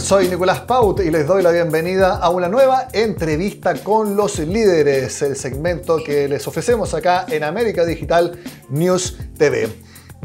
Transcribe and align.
Soy 0.00 0.28
Nicolás 0.28 0.60
Paut 0.60 1.00
y 1.00 1.10
les 1.10 1.26
doy 1.26 1.42
la 1.42 1.50
bienvenida 1.50 2.16
a 2.16 2.30
una 2.30 2.48
nueva 2.48 2.88
entrevista 2.92 3.74
con 3.74 4.16
los 4.16 4.38
líderes, 4.38 5.20
el 5.20 5.36
segmento 5.36 5.98
que 6.02 6.26
les 6.26 6.46
ofrecemos 6.48 6.94
acá 6.94 7.26
en 7.28 7.44
América 7.44 7.84
Digital 7.84 8.38
News 8.70 9.18
TV. 9.36 9.68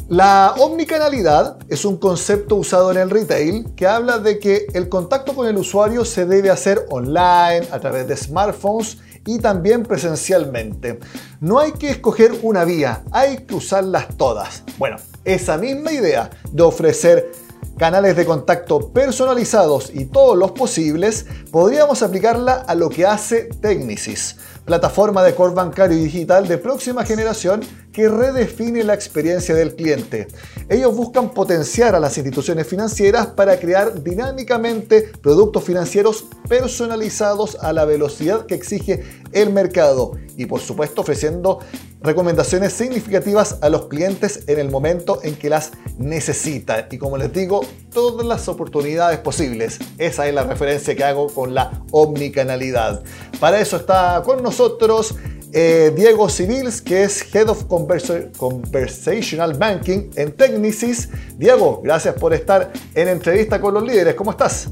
La 0.08 0.54
omnicanalidad 0.60 1.58
es 1.68 1.84
un 1.84 1.98
concepto 1.98 2.56
usado 2.56 2.90
en 2.92 2.98
el 2.98 3.10
retail 3.10 3.74
que 3.76 3.86
habla 3.86 4.18
de 4.20 4.40
que 4.40 4.66
el 4.74 4.88
contacto 4.88 5.36
con 5.36 5.48
el 5.48 5.58
usuario 5.58 6.06
se 6.06 6.26
debe 6.26 6.50
hacer 6.50 6.86
online, 6.90 7.68
a 7.70 7.80
través 7.80 8.08
de 8.08 8.16
smartphones 8.16 9.00
y 9.26 9.40
también 9.40 9.84
presencialmente. 9.84 11.00
No 11.42 11.60
hay 11.60 11.74
que 11.74 11.90
escoger 11.90 12.34
una 12.44 12.64
vía, 12.64 13.04
hay 13.12 13.38
que 13.38 13.56
usarlas 13.56 14.08
todas. 14.18 14.64
Bueno, 14.78 14.98
esa 15.26 15.58
misma 15.58 15.92
idea 15.92 16.30
de 16.52 16.64
ofrecer 16.64 17.45
canales 17.78 18.16
de 18.16 18.26
contacto 18.26 18.90
personalizados 18.92 19.92
y 19.94 20.06
todos 20.06 20.38
los 20.38 20.52
posibles, 20.52 21.26
podríamos 21.52 22.02
aplicarla 22.02 22.54
a 22.54 22.76
lo 22.76 22.90
que 22.90 23.06
hace 23.06 23.50
Technisys, 23.62 24.38
plataforma 24.64 25.24
de 25.24 25.36
core 25.36 25.54
bancario 25.54 25.98
y 25.98 26.04
digital 26.04 26.48
de 26.48 26.58
próxima 26.58 27.06
generación 27.06 27.62
que 27.96 28.10
redefine 28.10 28.84
la 28.84 28.94
experiencia 28.94 29.56
del 29.56 29.74
cliente. 29.74 30.28
Ellos 30.68 30.94
buscan 30.94 31.30
potenciar 31.34 31.96
a 31.96 32.00
las 32.02 32.18
instituciones 32.18 32.68
financieras 32.68 33.28
para 33.28 33.58
crear 33.58 34.04
dinámicamente 34.04 35.14
productos 35.22 35.64
financieros 35.64 36.26
personalizados 36.50 37.58
a 37.62 37.72
la 37.72 37.86
velocidad 37.86 38.48
que 38.48 38.56
exige 38.56 39.02
el 39.32 39.54
mercado 39.54 40.12
y 40.36 40.46
por 40.46 40.60
supuesto 40.60 41.02
ofreciendo 41.02 41.60
recomendaciones 42.02 42.74
significativas 42.74 43.60
a 43.62 43.70
los 43.70 43.86
clientes 43.86 44.44
en 44.48 44.60
el 44.60 44.70
momento 44.70 45.22
en 45.24 45.36
que 45.38 45.50
las 45.50 45.72
necesitan. 45.98 46.88
Y 46.92 46.98
como 46.98 47.18
les 47.18 47.32
digo, 47.32 47.62
todas 47.94 48.28
las 48.28 48.50
oportunidades 48.50 49.20
posibles. 49.20 49.80
Esa 49.98 50.28
es 50.28 50.34
la 50.34 50.44
referencia 50.44 50.96
que 50.96 51.04
hago 51.06 51.28
con 51.28 51.54
la 51.54 51.82
omnicanalidad. 51.92 53.04
Para 53.40 53.62
eso 53.62 53.78
está 53.78 54.22
con 54.26 54.44
nosotros 54.44 55.16
eh, 55.58 55.94
Diego 55.96 56.28
Civils, 56.30 56.82
que 56.82 57.04
es 57.04 57.34
Head 57.34 57.48
of 57.48 57.64
Conversational 57.64 59.54
Banking 59.54 60.10
en 60.18 60.34
Technisys. 60.34 61.08
Diego, 61.38 61.82
gracias 61.82 62.14
por 62.16 62.34
estar 62.34 62.74
en 62.94 63.08
entrevista 63.08 63.62
con 63.62 63.74
los 63.74 63.84
líderes. 63.84 64.16
¿Cómo 64.16 64.32
estás? 64.32 64.68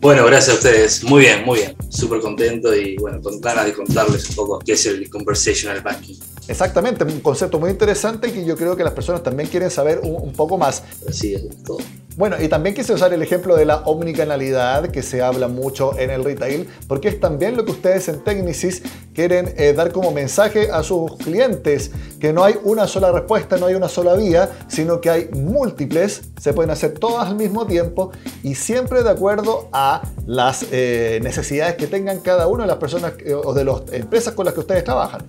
Bueno, 0.00 0.26
gracias 0.26 0.56
a 0.56 0.58
ustedes. 0.58 1.04
Muy 1.04 1.20
bien, 1.20 1.44
muy 1.44 1.60
bien. 1.60 1.76
Súper 1.90 2.18
contento 2.18 2.74
y 2.74 2.96
bueno, 2.96 3.22
con 3.22 3.40
ganas 3.40 3.66
de 3.66 3.72
contarles 3.72 4.28
un 4.30 4.34
poco 4.34 4.58
qué 4.58 4.72
es 4.72 4.84
el 4.86 5.08
conversational 5.08 5.80
banking. 5.80 6.18
Exactamente, 6.50 7.04
un 7.04 7.20
concepto 7.20 7.60
muy 7.60 7.70
interesante 7.70 8.32
que 8.32 8.44
yo 8.44 8.56
creo 8.56 8.76
que 8.76 8.82
las 8.82 8.92
personas 8.92 9.22
también 9.22 9.48
quieren 9.48 9.70
saber 9.70 10.00
un, 10.02 10.32
poco 10.32 10.58
más. 10.58 10.82
Así 11.08 11.32
es, 11.32 11.44
todo. 11.62 11.78
Bueno, 12.16 12.42
y 12.42 12.48
también 12.48 12.74
quise 12.74 12.92
usar 12.92 13.12
el 13.12 13.22
ejemplo 13.22 13.54
de 13.54 13.64
la 13.64 13.82
omnicanalidad 13.82 14.90
que 14.90 15.04
se 15.04 15.22
habla 15.22 15.46
mucho 15.46 15.96
en 15.96 16.10
el 16.10 16.24
retail, 16.24 16.68
porque 16.88 17.06
es 17.06 17.20
también 17.20 17.56
lo 17.56 17.64
que 17.64 17.70
ustedes 17.70 18.08
en 18.08 18.24
Technisys 18.24 18.82
quieren 19.14 19.54
eh, 19.58 19.74
dar 19.74 19.92
como 19.92 20.10
mensaje 20.10 20.72
a 20.72 20.82
sus 20.82 21.16
clientes, 21.18 21.92
que 22.18 22.32
no 22.32 22.42
hay 22.42 22.56
una 22.64 22.88
sola 22.88 23.12
respuesta, 23.12 23.56
no 23.56 23.66
hay 23.66 23.76
una 23.76 23.88
sola 23.88 24.14
vía, 24.14 24.50
sino 24.66 25.00
que 25.00 25.08
hay 25.08 25.28
múltiples, 25.28 26.22
se 26.40 26.52
pueden 26.52 26.72
hacer 26.72 26.94
todas 26.98 27.28
al 27.28 27.36
mismo 27.36 27.64
tiempo 27.64 28.10
y 28.42 28.56
siempre 28.56 29.04
de 29.04 29.10
acuerdo 29.10 29.68
a 29.72 30.02
las 30.26 30.66
eh, 30.72 31.20
necesidades 31.22 31.76
que 31.76 31.86
tengan 31.86 32.18
cada 32.18 32.48
una 32.48 32.64
de 32.64 32.68
las 32.68 32.78
personas 32.78 33.12
eh, 33.24 33.34
o 33.34 33.54
de 33.54 33.64
las 33.64 33.82
empresas 33.92 34.34
con 34.34 34.46
las 34.46 34.54
que 34.54 34.60
ustedes 34.60 34.82
trabajan. 34.82 35.24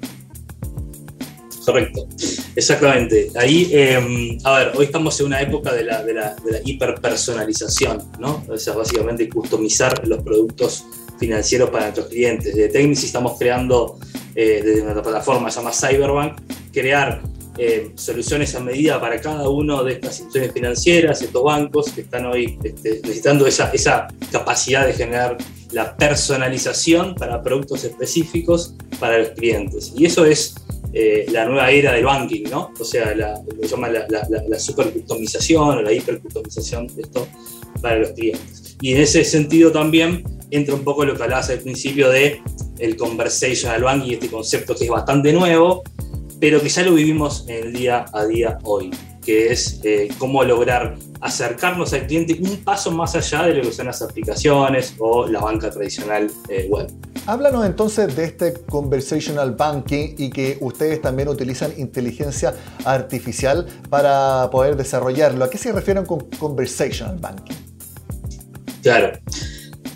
Correcto, 1.65 2.07
exactamente. 2.55 3.31
Ahí, 3.35 3.69
em, 3.71 4.37
a 4.43 4.57
ver, 4.57 4.71
hoy 4.75 4.85
estamos 4.85 5.19
en 5.19 5.27
una 5.27 5.41
época 5.41 5.73
de 5.73 5.83
la, 5.83 6.03
de 6.03 6.13
la, 6.13 6.35
hiperpersonalización, 6.65 8.11
¿no? 8.19 8.43
O 8.49 8.57
sea, 8.57 8.73
básicamente 8.73 9.29
customizar 9.29 10.07
los 10.07 10.23
productos 10.23 10.85
financieros 11.19 11.69
para 11.69 11.85
nuestros 11.85 12.07
clientes. 12.07 12.55
De 12.55 12.67
Technics 12.67 13.03
estamos 13.03 13.37
creando, 13.37 13.99
eh, 14.35 14.61
desde 14.63 14.81
nuestra 14.81 15.03
plataforma 15.03 15.51
se 15.51 15.59
llama 15.59 15.71
Cyberbank, 15.71 16.41
crear 16.73 17.21
eh, 17.57 17.91
soluciones 17.95 18.55
a 18.55 18.59
medida 18.59 18.99
para 18.99 19.21
cada 19.21 19.47
uno 19.49 19.83
de 19.83 19.93
estas 19.93 20.19
instituciones 20.19 20.53
financieras, 20.53 21.21
estos 21.21 21.43
bancos 21.43 21.91
que 21.91 22.01
están 22.01 22.25
hoy 22.25 22.57
este, 22.63 23.01
necesitando 23.03 23.45
esa, 23.45 23.69
esa 23.71 24.07
capacidad 24.31 24.87
de 24.87 24.93
generar 24.93 25.37
la 25.71 25.95
personalización 25.95 27.13
para 27.15 27.41
productos 27.43 27.83
específicos 27.83 28.73
para 28.99 29.19
los 29.19 29.29
clientes. 29.29 29.93
Y 29.95 30.05
eso 30.05 30.25
es 30.25 30.55
eh, 30.93 31.25
la 31.31 31.45
nueva 31.45 31.71
era 31.71 31.93
del 31.93 32.05
banking, 32.05 32.43
¿no? 32.49 32.71
O 32.79 32.83
sea, 32.83 33.15
la, 33.15 33.33
lo 33.33 33.67
llama 33.67 33.89
la, 33.89 34.05
la, 34.09 34.27
la 34.47 34.59
supercustomización 34.59 35.77
o 35.77 35.81
la 35.81 35.91
hipercustomización 35.91 36.87
de 36.87 37.01
esto 37.03 37.27
para 37.81 37.97
los 37.99 38.11
clientes. 38.11 38.77
Y 38.81 38.93
en 38.93 39.01
ese 39.01 39.23
sentido 39.23 39.71
también 39.71 40.23
entra 40.49 40.75
un 40.75 40.83
poco 40.83 41.05
lo 41.05 41.15
que 41.15 41.23
hablabas 41.23 41.49
al 41.49 41.59
principio 41.59 42.09
de 42.09 42.41
el 42.79 42.97
conversational 42.97 43.83
banking, 43.83 44.13
este 44.13 44.29
concepto 44.29 44.75
que 44.75 44.85
es 44.85 44.89
bastante 44.89 45.31
nuevo, 45.31 45.83
pero 46.41 46.61
que 46.61 46.67
ya 46.67 46.83
lo 46.83 46.93
vivimos 46.93 47.45
en 47.47 47.67
el 47.67 47.73
día 47.73 48.05
a 48.11 48.25
día 48.25 48.57
hoy 48.63 48.91
que 49.23 49.51
es 49.51 49.79
eh, 49.83 50.09
cómo 50.17 50.43
lograr 50.43 50.97
acercarnos 51.21 51.93
al 51.93 52.07
cliente 52.07 52.37
un 52.41 52.57
paso 52.57 52.91
más 52.91 53.15
allá 53.15 53.43
de 53.43 53.53
lo 53.53 53.61
que 53.61 53.71
son 53.71 53.85
las 53.85 54.01
aplicaciones 54.01 54.95
o 54.97 55.27
la 55.27 55.39
banca 55.39 55.69
tradicional 55.69 56.31
eh, 56.49 56.67
web. 56.69 56.91
Háblanos 57.27 57.65
entonces 57.65 58.15
de 58.15 58.25
este 58.25 58.53
conversational 58.67 59.51
banking 59.51 60.15
y 60.17 60.31
que 60.31 60.57
ustedes 60.59 61.01
también 61.01 61.27
utilizan 61.27 61.71
inteligencia 61.77 62.55
artificial 62.83 63.67
para 63.89 64.49
poder 64.49 64.75
desarrollarlo. 64.75 65.45
¿A 65.45 65.49
qué 65.49 65.59
se 65.59 65.71
refieren 65.71 66.05
con 66.05 66.21
conversational 66.39 67.17
banking? 67.17 67.55
Claro. 68.81 69.19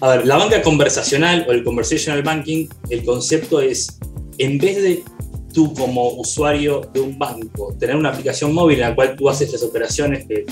A 0.01 0.09
ver, 0.09 0.27
la 0.27 0.37
banca 0.37 0.61
conversacional 0.61 1.45
o 1.49 1.51
el 1.51 1.63
conversational 1.63 2.21
banking, 2.21 2.67
el 2.89 3.03
concepto 3.03 3.59
es, 3.59 3.97
en 4.37 4.59
vez 4.59 4.75
de 4.83 5.03
tú 5.55 5.73
como 5.73 6.09
usuario 6.15 6.81
de 6.93 6.99
un 6.99 7.17
banco, 7.17 7.73
tener 7.79 7.95
una 7.95 8.09
aplicación 8.09 8.53
móvil 8.53 8.81
en 8.81 8.89
la 8.89 8.93
cual 8.93 9.15
tú 9.15 9.29
haces 9.29 9.53
las 9.53 9.63
operaciones, 9.63 10.25
que, 10.27 10.45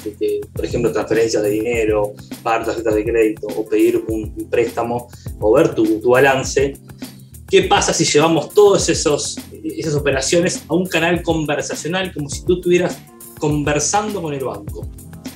por 0.53 0.63
ejemplo, 0.63 0.93
transferencias 0.93 1.43
de 1.43 1.49
dinero, 1.49 2.13
pagar 2.41 2.65
tarjetas 2.65 2.95
de 2.95 3.03
crédito 3.03 3.47
o 3.47 3.65
pedir 3.67 4.01
un, 4.07 4.33
préstamo 4.49 5.09
o 5.41 5.53
ver 5.53 5.75
tu, 5.75 5.99
tu, 5.99 6.11
balance, 6.11 6.77
¿qué 7.49 7.63
pasa 7.63 7.93
si 7.93 8.05
llevamos 8.05 8.53
todas 8.53 8.87
esas 8.87 9.35
operaciones 9.93 10.63
a 10.69 10.73
un 10.73 10.85
canal 10.85 11.21
conversacional 11.21 12.13
como 12.13 12.29
si 12.29 12.45
tú 12.45 12.55
estuvieras 12.55 12.97
conversando 13.39 14.21
con 14.21 14.33
el 14.33 14.45
banco? 14.45 14.87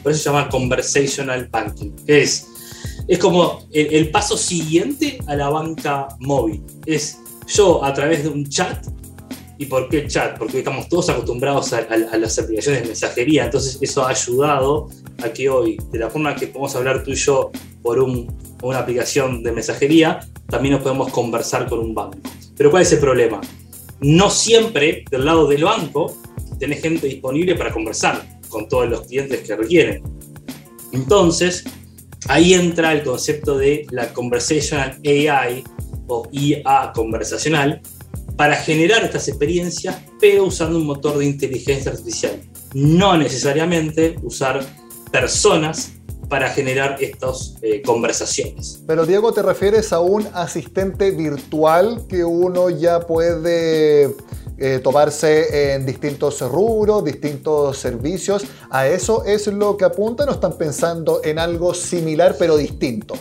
Por 0.01 0.13
eso 0.13 0.23
se 0.23 0.29
llama 0.29 0.47
conversational 0.47 1.49
banking, 1.51 1.91
que 2.05 2.21
es, 2.21 2.47
es 3.05 3.19
como 3.19 3.67
el, 3.73 3.93
el 3.93 4.11
paso 4.11 4.37
siguiente 4.37 5.17
a 5.27 5.35
la 5.35 5.49
banca 5.49 6.07
móvil. 6.19 6.63
Es 6.85 7.17
yo 7.47 7.83
a 7.83 7.93
través 7.93 8.23
de 8.23 8.29
un 8.29 8.47
chat 8.47 8.85
¿Y 9.57 9.65
por 9.65 9.89
qué 9.89 10.07
chat? 10.07 10.37
Porque 10.37 10.59
estamos 10.59 10.87
todos 10.87 11.09
acostumbrados 11.09 11.73
a, 11.73 11.81
las 12.17 12.37
aplicaciones 12.37 12.81
de 12.81 12.87
mensajería, 12.87 13.45
entonces 13.45 13.79
eso 13.81 14.05
ha 14.05 14.09
ayudado 14.09 14.89
a 15.23 15.29
que 15.29 15.49
hoy, 15.49 15.77
de 15.91 15.99
la 15.99 16.09
forma 16.09 16.35
que 16.35 16.47
podemos 16.47 16.75
hablar 16.75 17.03
tú 17.03 17.11
y 17.11 17.15
yo 17.15 17.51
por 17.81 17.99
una 17.99 18.79
aplicación 18.79 19.41
de 19.41 19.51
mensajería, 19.51 20.19
también 20.47 20.73
nos 20.73 20.83
podemos 20.83 21.11
conversar 21.11 21.67
con 21.67 21.79
un 21.79 21.95
banco. 21.95 22.19
Pero 22.55 22.69
¿cuál 22.69 22.83
es 22.83 22.91
el 22.93 22.99
problema? 22.99 23.41
No 23.99 24.29
siempre 24.29 25.03
del 25.09 25.25
lado 25.25 25.47
del 25.47 25.63
banco 25.63 26.15
tenés 26.59 26.81
gente 26.81 27.07
disponible 27.07 27.55
para 27.55 27.71
conversar 27.71 28.23
con 28.49 28.67
todos 28.69 28.87
los 28.89 29.01
clientes 29.07 29.41
que 29.41 29.55
requieren. 29.55 30.03
Entonces, 30.91 31.65
ahí 32.27 32.53
entra 32.53 32.93
el 32.93 33.03
concepto 33.03 33.57
de 33.57 33.85
la 33.91 34.13
Conversational 34.13 34.99
AI 35.05 35.63
o 36.07 36.27
IA 36.31 36.91
conversacional, 36.93 37.81
para 38.37 38.55
generar 38.55 39.03
estas 39.03 39.27
experiencias, 39.27 39.97
pero 40.19 40.45
usando 40.45 40.77
un 40.77 40.85
motor 40.85 41.17
de 41.17 41.25
inteligencia 41.25 41.91
artificial. 41.91 42.39
No 42.73 43.17
necesariamente 43.17 44.15
usar 44.21 44.63
personas 45.11 45.93
para 46.29 46.49
generar 46.49 46.97
estas 47.01 47.55
eh, 47.61 47.81
conversaciones. 47.81 48.83
Pero 48.85 49.05
Diego, 49.05 49.33
¿te 49.33 49.41
refieres 49.41 49.91
a 49.93 50.01
un 50.01 50.27
asistente 50.33 51.11
virtual 51.11 52.05
que 52.07 52.23
uno 52.23 52.69
ya 52.69 52.99
puede 52.99 54.13
eh, 54.57 54.79
tomarse 54.83 55.73
en 55.73 55.85
distintos 55.85 56.41
rubros, 56.41 57.03
distintos 57.03 57.77
servicios? 57.77 58.43
¿A 58.69 58.87
eso 58.87 59.23
es 59.25 59.47
lo 59.47 59.77
que 59.77 59.85
apuntan 59.85 60.29
o 60.29 60.33
están 60.33 60.57
pensando 60.57 61.21
en 61.23 61.39
algo 61.39 61.73
similar 61.73 62.35
pero 62.37 62.57
distinto? 62.57 63.15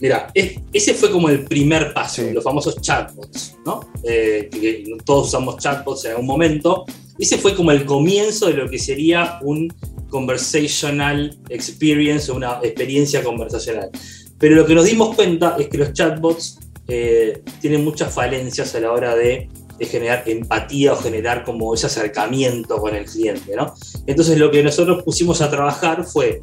Mira, 0.00 0.30
ese 0.34 0.94
fue 0.94 1.10
como 1.10 1.28
el 1.28 1.44
primer 1.44 1.92
paso, 1.92 2.22
los 2.32 2.44
famosos 2.44 2.80
chatbots, 2.80 3.56
¿no? 3.66 3.80
Eh, 4.04 4.48
que 4.50 4.84
todos 5.04 5.28
usamos 5.28 5.56
chatbots 5.58 6.04
en 6.04 6.12
algún 6.12 6.26
momento. 6.26 6.84
Ese 7.18 7.38
fue 7.38 7.54
como 7.54 7.72
el 7.72 7.84
comienzo 7.84 8.46
de 8.46 8.54
lo 8.54 8.68
que 8.68 8.78
sería 8.78 9.40
un 9.42 9.72
conversational 10.08 11.36
experience 11.48 12.30
o 12.30 12.36
una 12.36 12.60
experiencia 12.62 13.24
conversacional. 13.24 13.90
Pero 14.38 14.54
lo 14.54 14.66
que 14.66 14.74
nos 14.74 14.84
dimos 14.84 15.16
cuenta 15.16 15.56
es 15.58 15.68
que 15.68 15.78
los 15.78 15.92
chatbots 15.92 16.58
eh, 16.86 17.42
tienen 17.60 17.84
muchas 17.84 18.14
falencias 18.14 18.74
a 18.76 18.80
la 18.80 18.92
hora 18.92 19.16
de, 19.16 19.48
de, 19.78 19.86
generar 19.86 20.22
empatía 20.26 20.92
o 20.92 20.96
generar 20.96 21.44
como 21.44 21.74
ese 21.74 21.86
acercamiento 21.86 22.78
con 22.78 22.94
el 22.94 23.04
cliente, 23.04 23.56
¿no? 23.56 23.74
Entonces 24.06 24.38
lo 24.38 24.50
que 24.50 24.62
nosotros 24.62 25.02
pusimos 25.02 25.42
a 25.42 25.50
trabajar 25.50 26.04
fue 26.04 26.40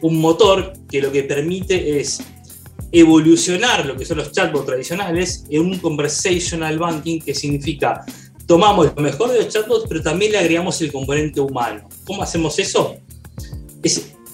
un 0.00 0.20
motor 0.20 0.72
que 0.88 1.02
lo 1.02 1.10
que 1.10 1.24
permite 1.24 2.00
es 2.00 2.20
evolucionar 2.94 3.84
lo 3.84 3.96
que 3.96 4.04
son 4.04 4.18
los 4.18 4.30
chatbots 4.32 4.66
tradicionales 4.66 5.44
en 5.50 5.62
un 5.62 5.78
conversational 5.78 6.78
banking 6.78 7.20
que 7.20 7.34
significa 7.34 8.04
tomamos 8.46 8.92
lo 8.94 9.02
mejor 9.02 9.32
de 9.32 9.42
los 9.42 9.48
chatbots 9.48 9.86
pero 9.88 10.02
también 10.02 10.32
le 10.32 10.38
agregamos 10.38 10.80
el 10.80 10.92
componente 10.92 11.40
humano. 11.40 11.88
¿Cómo 12.04 12.22
hacemos 12.22 12.58
eso? 12.58 12.96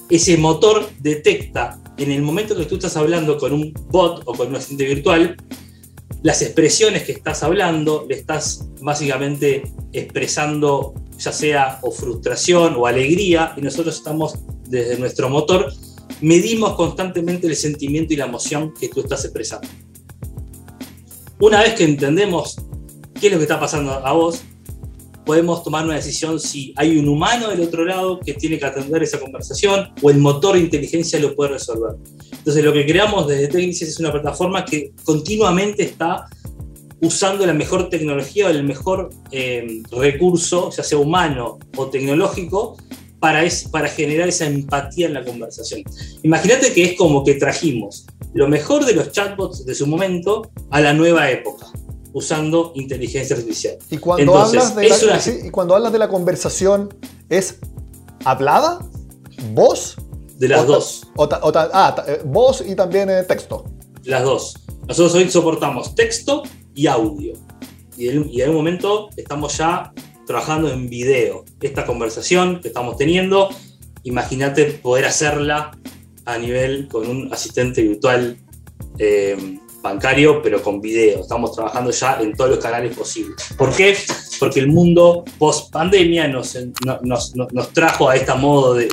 ese 0.09 0.37
motor 0.37 0.89
detecta 0.99 1.79
en 1.97 2.11
el 2.11 2.21
momento 2.21 2.55
que 2.55 2.65
tú 2.65 2.75
estás 2.75 2.95
hablando 2.97 3.37
con 3.37 3.53
un 3.53 3.73
bot 3.89 4.23
o 4.25 4.33
con 4.33 4.47
un 4.47 4.55
asistente 4.55 4.85
virtual, 4.85 5.35
las 6.23 6.41
expresiones 6.41 7.03
que 7.03 7.13
estás 7.13 7.43
hablando, 7.43 8.05
le 8.07 8.15
estás 8.15 8.67
básicamente 8.81 9.63
expresando 9.93 10.93
ya 11.17 11.31
sea 11.31 11.79
o 11.83 11.91
frustración 11.91 12.75
o 12.77 12.87
alegría, 12.87 13.53
y 13.55 13.61
nosotros 13.61 13.95
estamos 13.95 14.35
desde 14.67 14.97
nuestro 14.97 15.29
motor, 15.29 15.71
medimos 16.19 16.75
constantemente 16.75 17.47
el 17.47 17.55
sentimiento 17.55 18.13
y 18.13 18.17
la 18.17 18.25
emoción 18.25 18.73
que 18.73 18.89
tú 18.89 19.01
estás 19.01 19.23
expresando. 19.25 19.67
Una 21.39 21.61
vez 21.61 21.73
que 21.73 21.85
entendemos 21.85 22.57
qué 23.19 23.27
es 23.27 23.33
lo 23.33 23.39
que 23.39 23.45
está 23.45 23.59
pasando 23.59 23.91
a 23.91 24.11
vos, 24.11 24.41
podemos 25.25 25.63
tomar 25.63 25.85
una 25.85 25.95
decisión 25.95 26.39
si 26.39 26.73
hay 26.75 26.97
un 26.97 27.07
humano 27.07 27.49
del 27.49 27.61
otro 27.61 27.85
lado 27.85 28.19
que 28.19 28.33
tiene 28.33 28.59
que 28.59 28.65
atender 28.65 29.03
esa 29.03 29.19
conversación 29.19 29.89
o 30.01 30.09
el 30.09 30.17
motor 30.17 30.55
de 30.55 30.61
inteligencia 30.61 31.19
lo 31.19 31.35
puede 31.35 31.51
resolver. 31.51 31.95
Entonces 32.31 32.63
lo 32.63 32.73
que 32.73 32.85
creamos 32.85 33.27
desde 33.27 33.47
Technicis 33.47 33.89
es 33.89 33.99
una 33.99 34.11
plataforma 34.11 34.65
que 34.65 34.93
continuamente 35.03 35.83
está 35.83 36.27
usando 37.01 37.45
la 37.45 37.53
mejor 37.53 37.89
tecnología 37.89 38.47
o 38.47 38.49
el 38.49 38.63
mejor 38.63 39.09
eh, 39.31 39.81
recurso, 39.91 40.69
ya 40.71 40.83
sea 40.83 40.97
humano 40.97 41.59
o 41.75 41.87
tecnológico, 41.87 42.77
para, 43.21 43.43
es, 43.43 43.69
para 43.69 43.87
generar 43.87 44.27
esa 44.27 44.47
empatía 44.47 45.05
en 45.05 45.13
la 45.13 45.23
conversación. 45.23 45.83
Imagínate 46.23 46.73
que 46.73 46.83
es 46.83 46.97
como 46.97 47.23
que 47.23 47.35
trajimos 47.35 48.07
lo 48.33 48.47
mejor 48.47 48.83
de 48.83 48.93
los 48.93 49.11
chatbots 49.11 49.63
de 49.63 49.75
su 49.75 49.85
momento 49.85 50.51
a 50.71 50.81
la 50.81 50.93
nueva 50.93 51.29
época 51.29 51.67
usando 52.13 52.71
inteligencia 52.75 53.35
artificial. 53.35 53.77
Y 53.91 53.97
cuando, 53.97 54.37
hablas, 54.37 54.75
de 54.75 54.89
la, 54.89 55.21
y 55.45 55.51
cuando 55.51 55.75
hablas 55.75 55.93
de 55.93 55.99
la 55.99 56.09
conversación, 56.09 56.93
¿es 57.29 57.59
hablada? 58.25 58.79
¿Voz? 59.53 59.97
De 60.37 60.47
las 60.47 60.65
dos. 60.65 61.07
ah, 61.19 62.03
eh, 62.07 62.21
voz 62.25 62.63
y 62.67 62.75
también 62.75 63.09
eh, 63.11 63.23
texto. 63.23 63.65
Las 64.03 64.23
dos. 64.23 64.55
Nosotros 64.87 65.13
hoy 65.13 65.29
soportamos 65.29 65.93
texto 65.93 66.41
y 66.73 66.87
audio. 66.87 67.33
Y 67.95 68.09
en, 68.09 68.49
un 68.49 68.55
momento 68.55 69.09
estamos 69.15 69.55
ya 69.59 69.93
trabajando 70.25 70.71
en 70.71 70.89
video. 70.89 71.45
Esta 71.61 71.85
conversación 71.85 72.61
que 72.61 72.69
estamos 72.69 72.97
teniendo, 72.97 73.49
imagínate 74.03 74.65
poder 74.65 75.05
hacerla 75.05 75.71
a 76.25 76.37
nivel 76.37 76.87
con 76.87 77.07
un 77.07 77.33
asistente 77.33 77.81
virtual 77.81 78.37
eh, 78.97 79.57
bancario, 79.81 80.41
pero 80.41 80.61
con 80.61 80.79
video. 80.79 81.21
Estamos 81.21 81.53
trabajando 81.53 81.91
ya 81.91 82.19
en 82.21 82.33
todos 82.33 82.51
los 82.51 82.59
canales 82.59 82.95
posibles. 82.95 83.35
¿Por 83.57 83.75
qué? 83.75 83.97
Porque 84.39 84.59
el 84.59 84.67
mundo 84.67 85.23
post 85.37 85.71
pandemia 85.71 86.27
nos, 86.27 86.57
nos, 87.03 87.73
trajo 87.73 88.09
a 88.09 88.15
este 88.15 88.33
modo 88.35 88.75
de, 88.75 88.87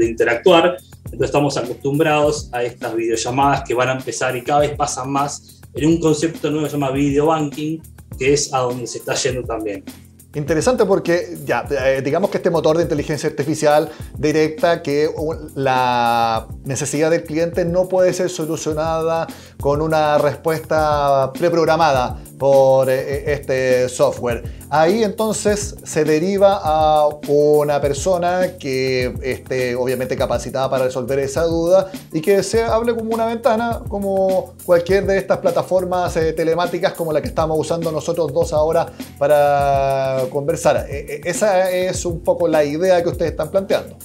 interactuar. 0.00 0.76
Entonces 1.04 1.26
estamos 1.26 1.56
acostumbrados 1.56 2.48
a 2.52 2.62
estas 2.62 2.94
videollamadas 2.94 3.64
que 3.66 3.74
van 3.74 3.88
a 3.88 3.92
empezar 3.92 4.36
y 4.36 4.42
cada 4.42 4.60
vez 4.60 4.76
pasan 4.76 5.10
más 5.10 5.60
en 5.74 5.86
un 5.86 6.00
concepto 6.00 6.50
nuevo 6.50 6.64
que 6.64 6.70
se 6.70 6.76
llama 6.76 6.90
video 6.92 7.26
banking, 7.26 7.78
que 8.18 8.32
es 8.32 8.52
a 8.54 8.58
donde 8.58 8.86
se 8.86 8.98
está 8.98 9.14
yendo 9.14 9.42
también. 9.42 9.84
Interesante 10.32 10.84
porque 10.86 11.38
ya, 11.44 11.64
eh, 11.70 12.02
digamos 12.04 12.30
que 12.30 12.36
este 12.36 12.50
motor 12.50 12.76
de 12.76 12.84
inteligencia 12.84 13.28
artificial 13.28 13.90
directa 14.16 14.80
que 14.80 15.10
la 15.56 16.46
necesidad 16.64 17.10
del 17.10 17.24
cliente 17.24 17.64
no 17.64 17.88
puede 17.88 18.12
ser 18.12 18.30
solucionada 18.30 19.26
con 19.60 19.82
una 19.82 20.18
respuesta 20.18 21.32
preprogramada 21.32 22.20
por 22.40 22.88
eh, 22.88 22.94
eh, 22.94 23.24
este 23.34 23.88
software. 23.90 24.42
Ahí 24.70 25.04
entonces 25.04 25.76
se 25.84 26.04
deriva 26.04 26.58
a 26.64 27.06
una 27.28 27.78
persona 27.82 28.56
que 28.58 29.12
esté 29.22 29.76
obviamente 29.76 30.16
capacitada 30.16 30.70
para 30.70 30.86
resolver 30.86 31.18
esa 31.18 31.42
duda 31.42 31.92
y 32.14 32.22
que 32.22 32.42
se 32.42 32.62
hable 32.62 32.94
como 32.96 33.14
una 33.14 33.26
ventana, 33.26 33.82
como 33.86 34.54
cualquier 34.64 35.04
de 35.04 35.18
estas 35.18 35.36
plataformas 35.38 36.16
eh, 36.16 36.32
telemáticas 36.32 36.94
como 36.94 37.12
la 37.12 37.20
que 37.20 37.28
estamos 37.28 37.58
usando 37.58 37.92
nosotros 37.92 38.32
dos 38.32 38.54
ahora 38.54 38.90
para 39.18 40.22
conversar. 40.30 40.86
esa 40.88 41.70
es 41.70 42.06
un 42.06 42.20
poco 42.20 42.48
la 42.48 42.64
idea 42.64 43.02
que 43.02 43.10
ustedes 43.10 43.32
están 43.32 43.50
planteando. 43.50 43.98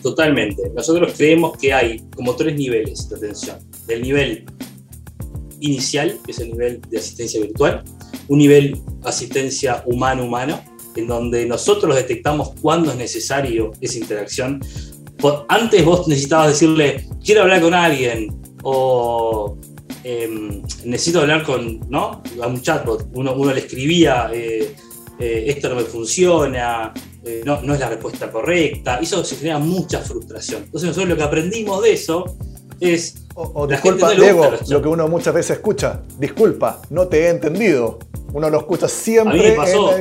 Totalmente. 0.00 0.70
Nosotros 0.72 1.12
creemos 1.16 1.58
que 1.58 1.72
hay 1.72 2.04
como 2.14 2.36
tres 2.36 2.54
niveles 2.54 3.08
de 3.08 3.16
atención. 3.16 3.56
El 3.88 4.02
nivel 4.02 4.44
inicial, 5.62 6.18
que 6.24 6.32
es 6.32 6.38
el 6.38 6.50
nivel 6.50 6.80
de 6.90 6.98
asistencia 6.98 7.40
virtual, 7.40 7.82
un 8.28 8.38
nivel 8.38 8.78
asistencia 9.04 9.82
humano-humano, 9.86 10.62
en 10.96 11.06
donde 11.06 11.46
nosotros 11.46 11.94
detectamos 11.94 12.52
cuándo 12.60 12.90
es 12.90 12.96
necesario 12.96 13.72
esa 13.80 13.98
interacción. 13.98 14.60
Antes 15.48 15.84
vos 15.84 16.08
necesitabas 16.08 16.48
decirle, 16.48 17.06
quiero 17.24 17.42
hablar 17.42 17.60
con 17.60 17.74
alguien, 17.74 18.42
o 18.62 19.56
em, 20.04 20.62
necesito 20.84 21.20
hablar 21.20 21.44
con, 21.44 21.80
¿no? 21.88 22.22
A 22.40 22.46
un 22.46 22.60
chatbot. 22.60 23.08
Uno, 23.14 23.52
le 23.52 23.60
escribía, 23.60 24.30
eh, 24.32 24.74
eh, 25.18 25.44
esto 25.46 25.68
no 25.68 25.76
me 25.76 25.82
funciona, 25.82 26.92
eh, 27.24 27.42
no, 27.44 27.60
es 27.74 27.80
la 27.80 27.88
respuesta 27.88 28.30
correcta. 28.30 28.98
Eso 28.98 29.22
se 29.24 29.36
genera 29.36 29.58
mucha 29.58 30.00
frustración. 30.00 30.64
Entonces 30.64 30.88
nosotros 30.88 31.10
lo 31.10 31.16
que 31.16 31.22
aprendimos 31.22 31.82
de 31.82 31.92
eso 31.92 32.36
es 32.80 33.21
o, 33.34 33.66
disculpa, 33.66 34.10
Diego, 34.10 34.50
lo 34.68 34.82
que 34.82 34.88
uno 34.88 35.08
muchas 35.08 35.34
veces 35.34 35.56
escucha, 35.56 36.02
disculpa, 36.18 36.82
no 36.90 37.08
te 37.08 37.24
he 37.24 37.28
entendido. 37.30 37.98
Uno 38.32 38.50
lo 38.50 38.58
escucha 38.58 38.88
siempre. 38.88 39.38
A 39.38 39.42
mí 39.42 39.48
me 39.50 39.56
pasó. 39.56 39.90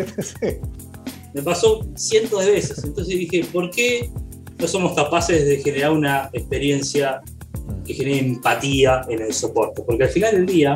Me 1.33 1.41
pasó 1.41 1.85
cientos 1.95 2.45
de 2.45 2.51
veces. 2.51 2.83
Entonces 2.83 3.15
dije, 3.15 3.45
¿por 3.53 3.71
qué 3.71 4.09
no 4.59 4.67
somos 4.67 4.93
capaces 4.93 5.45
de 5.45 5.59
generar 5.59 5.93
una 5.93 6.29
experiencia 6.33 7.21
que 7.85 7.93
genere 7.93 8.19
empatía 8.19 9.03
en 9.07 9.21
el 9.21 9.33
soporte? 9.33 9.81
Porque 9.81 10.03
al 10.03 10.09
final 10.09 10.35
del 10.35 10.45
día, 10.45 10.75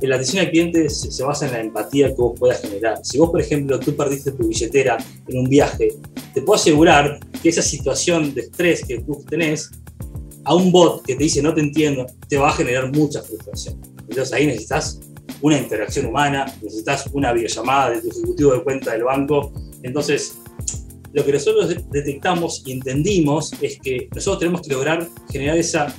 la 0.00 0.16
atención 0.16 0.44
al 0.44 0.50
cliente 0.50 0.90
se, 0.90 1.22
basa 1.22 1.46
en 1.46 1.52
la 1.52 1.60
empatía 1.60 2.08
que 2.08 2.14
vos 2.14 2.38
puedas 2.38 2.60
generar. 2.60 2.98
Si 3.04 3.18
vos, 3.18 3.30
por 3.30 3.40
ejemplo, 3.40 3.78
tú 3.78 3.94
perdiste 3.94 4.32
tu 4.32 4.48
billetera 4.48 4.98
en 5.28 5.38
un 5.38 5.48
viaje, 5.48 5.94
te 6.34 6.42
puedo 6.42 6.56
asegurar 6.56 7.20
que 7.42 7.48
esa 7.48 7.62
situación 7.62 8.34
de 8.34 8.42
estrés 8.42 8.84
que 8.84 9.00
tú 9.00 9.24
tenés 9.28 9.70
a 10.44 10.54
un 10.54 10.70
bot 10.70 11.04
que 11.04 11.14
te 11.14 11.24
dice 11.24 11.42
no 11.42 11.54
te 11.54 11.60
entiendo, 11.60 12.06
te 12.28 12.36
va 12.36 12.50
a 12.50 12.52
generar 12.52 12.92
mucha 12.92 13.22
frustración. 13.22 13.80
Entonces 14.08 14.32
ahí 14.32 14.46
necesitas 14.46 15.00
una 15.40 15.58
interacción 15.58 16.06
humana, 16.06 16.46
necesitas 16.62 17.06
una 17.12 17.32
videollamada 17.32 17.90
de 17.90 18.02
tu 18.02 18.08
ejecutivo 18.08 18.52
de 18.52 18.62
cuenta 18.62 18.92
del 18.92 19.04
banco. 19.04 19.52
Entonces, 19.82 20.38
lo 21.12 21.24
que 21.24 21.32
nosotros 21.32 21.74
detectamos 21.90 22.62
y 22.66 22.72
entendimos 22.72 23.52
es 23.60 23.78
que 23.78 24.08
nosotros 24.14 24.40
tenemos 24.40 24.62
que 24.62 24.72
lograr 24.72 25.08
generar 25.30 25.56
esa, 25.56 25.94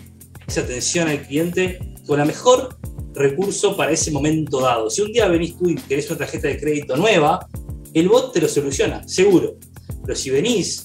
esa 0.48 0.62
atención 0.62 1.08
al 1.08 1.22
cliente 1.22 1.80
con 2.06 2.20
la 2.20 2.25
mejor 2.25 2.78
recurso 3.14 3.78
para 3.78 3.92
ese 3.92 4.12
momento 4.12 4.60
dado. 4.60 4.90
Si 4.90 5.02
un 5.02 5.12
día 5.12 5.28
venís 5.28 5.58
tú 5.58 5.70
y 5.70 5.75
querés 5.75 6.10
una 6.10 6.20
tarjeta 6.20 6.48
de 6.48 6.60
crédito 6.60 6.98
nueva, 6.98 7.48
el 7.94 8.10
bot 8.10 8.34
te 8.34 8.42
lo 8.42 8.50
soluciona, 8.50 9.08
seguro. 9.08 9.58
Pero 10.04 10.16
si 10.16 10.30
venís 10.30 10.85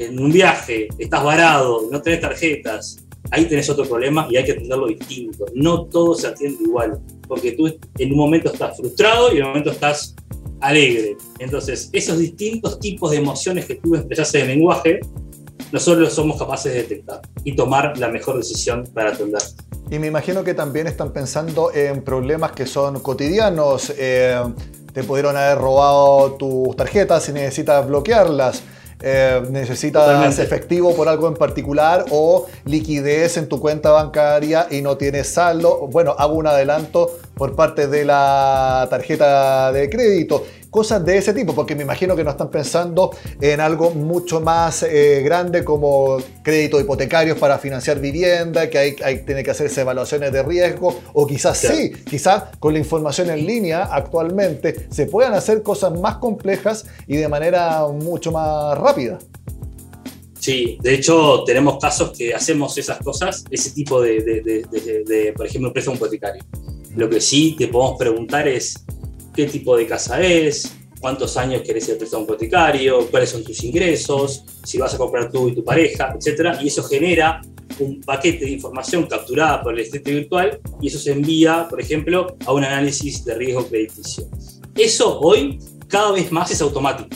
en 0.00 0.18
un 0.18 0.32
viaje, 0.32 0.88
estás 0.98 1.22
varado, 1.22 1.86
no 1.90 2.00
tenés 2.00 2.22
tarjetas, 2.22 3.04
ahí 3.30 3.44
tenés 3.44 3.68
otro 3.68 3.84
problema 3.84 4.26
y 4.30 4.36
hay 4.36 4.44
que 4.44 4.52
atenderlo 4.52 4.86
distinto. 4.86 5.44
No 5.54 5.84
todo 5.84 6.14
se 6.14 6.26
atiende 6.26 6.62
igual, 6.64 6.98
porque 7.28 7.52
tú 7.52 7.66
en 7.66 8.10
un 8.10 8.16
momento 8.16 8.50
estás 8.50 8.78
frustrado 8.78 9.30
y 9.30 9.36
en 9.36 9.42
un 9.42 9.48
momento 9.50 9.70
estás 9.70 10.14
alegre. 10.60 11.18
Entonces, 11.38 11.90
esos 11.92 12.18
distintos 12.18 12.80
tipos 12.80 13.10
de 13.10 13.18
emociones 13.18 13.66
que 13.66 13.74
tú 13.74 13.94
expresas 13.94 14.34
en 14.36 14.42
el 14.42 14.48
lenguaje, 14.48 15.00
nosotros 15.70 16.12
somos 16.14 16.38
capaces 16.38 16.72
de 16.72 16.82
detectar 16.82 17.20
y 17.44 17.54
tomar 17.54 17.96
la 17.98 18.08
mejor 18.08 18.38
decisión 18.38 18.84
para 18.94 19.10
atender. 19.10 19.42
Y 19.90 19.98
me 19.98 20.06
imagino 20.06 20.42
que 20.42 20.54
también 20.54 20.86
están 20.86 21.12
pensando 21.12 21.72
en 21.74 22.02
problemas 22.02 22.52
que 22.52 22.64
son 22.64 23.00
cotidianos. 23.00 23.92
Eh, 23.98 24.42
te 24.94 25.04
pudieron 25.04 25.36
haber 25.36 25.58
robado 25.58 26.32
tus 26.32 26.74
tarjetas 26.74 27.28
y 27.28 27.32
necesitas 27.32 27.86
bloquearlas 27.86 28.62
eh, 29.02 29.42
necesitas 29.50 30.38
efectivo 30.38 30.94
por 30.94 31.08
algo 31.08 31.28
en 31.28 31.34
particular 31.34 32.04
o 32.10 32.46
liquidez 32.64 33.36
en 33.36 33.48
tu 33.48 33.58
cuenta 33.60 33.90
bancaria 33.90 34.66
y 34.70 34.82
no 34.82 34.96
tienes 34.96 35.28
saldo, 35.28 35.88
bueno, 35.88 36.14
hago 36.18 36.34
un 36.34 36.46
adelanto 36.46 37.10
por 37.34 37.56
parte 37.56 37.86
de 37.86 38.04
la 38.04 38.86
tarjeta 38.90 39.72
de 39.72 39.88
crédito 39.88 40.44
cosas 40.70 41.04
de 41.04 41.18
ese 41.18 41.34
tipo, 41.34 41.54
porque 41.54 41.74
me 41.74 41.82
imagino 41.82 42.16
que 42.16 42.24
no 42.24 42.30
están 42.30 42.50
pensando 42.50 43.10
en 43.40 43.60
algo 43.60 43.90
mucho 43.90 44.40
más 44.40 44.82
eh, 44.82 45.20
grande 45.22 45.64
como 45.64 46.18
créditos 46.42 46.80
hipotecarios 46.80 47.38
para 47.38 47.58
financiar 47.58 48.00
vivienda, 48.00 48.70
que 48.70 48.78
hay, 48.78 48.96
hay, 49.02 49.24
tiene 49.24 49.42
que 49.42 49.50
hacerse 49.50 49.80
evaluaciones 49.82 50.32
de 50.32 50.42
riesgo, 50.42 50.98
o 51.12 51.26
quizás 51.26 51.58
sí, 51.58 51.92
quizás 52.08 52.44
con 52.58 52.72
la 52.72 52.78
información 52.78 53.30
en 53.30 53.46
línea 53.46 53.84
actualmente 53.84 54.86
se 54.90 55.06
puedan 55.06 55.34
hacer 55.34 55.62
cosas 55.62 55.98
más 55.98 56.16
complejas 56.16 56.86
y 57.06 57.16
de 57.16 57.28
manera 57.28 57.86
mucho 57.88 58.32
más 58.32 58.78
rápida. 58.78 59.18
Sí, 60.40 60.78
de 60.80 60.94
hecho 60.94 61.44
tenemos 61.44 61.78
casos 61.78 62.16
que 62.16 62.34
hacemos 62.34 62.76
esas 62.78 62.98
cosas, 63.00 63.44
ese 63.50 63.70
tipo 63.72 64.00
de, 64.00 65.32
por 65.36 65.46
ejemplo, 65.46 65.68
un 65.68 65.72
préstamo 65.74 65.96
hipotecario. 65.96 66.42
Lo 66.96 67.10
que 67.10 67.20
sí 67.20 67.54
te 67.58 67.68
podemos 67.68 67.98
preguntar 67.98 68.48
es 68.48 68.74
qué 69.34 69.46
tipo 69.46 69.76
de 69.76 69.86
casa 69.86 70.20
es, 70.20 70.72
cuántos 71.00 71.36
años 71.36 71.62
querés 71.62 71.88
el 71.88 71.96
préstamo 71.96 72.24
hipotecario, 72.24 73.10
cuáles 73.10 73.30
son 73.30 73.42
tus 73.42 73.64
ingresos, 73.64 74.44
si 74.64 74.78
vas 74.78 74.94
a 74.94 74.98
comprar 74.98 75.30
tú 75.30 75.48
y 75.48 75.54
tu 75.54 75.64
pareja, 75.64 76.14
etc. 76.14 76.58
Y 76.62 76.68
eso 76.68 76.82
genera 76.84 77.40
un 77.78 78.00
paquete 78.00 78.44
de 78.44 78.50
información 78.50 79.06
capturada 79.06 79.62
por 79.62 79.72
el 79.72 79.80
estate 79.80 80.12
virtual 80.12 80.60
y 80.80 80.88
eso 80.88 80.98
se 80.98 81.12
envía, 81.12 81.66
por 81.68 81.80
ejemplo, 81.80 82.36
a 82.44 82.52
un 82.52 82.64
análisis 82.64 83.24
de 83.24 83.34
riesgo 83.34 83.66
crediticio. 83.66 84.28
Eso 84.74 85.18
hoy 85.20 85.58
cada 85.88 86.12
vez 86.12 86.30
más 86.30 86.50
es 86.50 86.60
automático. 86.60 87.08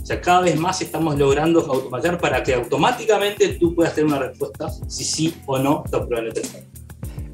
O 0.00 0.06
sea, 0.06 0.20
cada 0.20 0.42
vez 0.42 0.56
más 0.56 0.80
estamos 0.80 1.18
logrando 1.18 1.60
automatizar 1.60 2.20
para 2.20 2.40
que 2.42 2.54
automáticamente 2.54 3.48
tú 3.58 3.74
puedas 3.74 3.92
tener 3.94 4.06
una 4.06 4.20
respuesta 4.20 4.70
si 4.86 5.02
sí 5.02 5.34
o 5.46 5.58
no 5.58 5.82
te 5.90 5.96
aprueban 5.96 6.26
el 6.26 6.32
préstamo. 6.32 6.64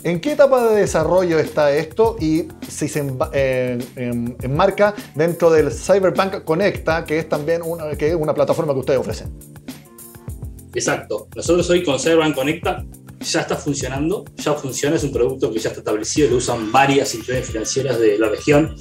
¿En 0.04 0.20
qué 0.20 0.32
etapa 0.32 0.68
de 0.68 0.80
desarrollo 0.80 1.38
está 1.38 1.72
esto 1.72 2.16
y 2.20 2.48
si 2.68 2.88
se 2.88 3.00
enmarca 4.42 4.94
dentro 5.14 5.50
del 5.50 5.70
Cyberbank 5.70 6.42
Conecta, 6.42 7.04
que 7.04 7.20
es 7.20 7.28
también 7.28 7.62
una, 7.62 7.94
que 7.96 8.08
es 8.08 8.14
una 8.14 8.34
plataforma 8.34 8.72
que 8.72 8.80
ustedes 8.80 8.98
ofrecen? 8.98 9.32
Exacto. 10.74 11.28
Nosotros 11.36 11.70
hoy 11.70 11.84
con 11.84 12.00
Cyberbank 12.00 12.34
Conecta 12.34 12.84
ya 13.20 13.40
está 13.42 13.54
funcionando, 13.54 14.24
ya 14.36 14.54
funciona, 14.54 14.96
es 14.96 15.04
un 15.04 15.12
producto 15.12 15.52
que 15.52 15.60
ya 15.60 15.68
está 15.68 15.80
establecido, 15.80 16.30
lo 16.30 16.36
usan 16.38 16.72
varias 16.72 17.14
instituciones 17.14 17.46
financieras 17.46 18.00
de 18.00 18.18
la 18.18 18.28
región 18.28 18.74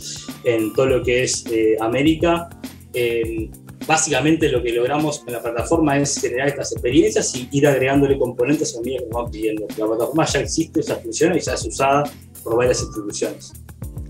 en 0.43 0.73
todo 0.73 0.87
lo 0.87 1.03
que 1.03 1.23
es 1.23 1.45
eh, 1.51 1.77
América. 1.79 2.49
Eh, 2.93 3.51
básicamente 3.87 4.49
lo 4.49 4.61
que 4.61 4.71
logramos 4.71 5.19
con 5.19 5.33
la 5.33 5.41
plataforma 5.41 5.97
es 5.97 6.19
generar 6.19 6.49
estas 6.49 6.71
experiencias 6.71 7.35
y 7.35 7.49
ir 7.51 7.67
agregándole 7.67 8.17
componentes 8.17 8.75
a 8.75 8.81
medida 8.81 8.99
que 8.99 9.05
nos 9.05 9.23
van 9.23 9.31
pidiendo. 9.31 9.67
La 9.77 9.85
plataforma 9.87 10.25
ya 10.25 10.39
existe, 10.39 10.81
ya 10.81 10.95
funciona 10.95 11.37
y 11.37 11.39
ya 11.39 11.53
es 11.53 11.65
usada 11.65 12.03
por 12.43 12.57
varias 12.57 12.81
instituciones. 12.81 13.53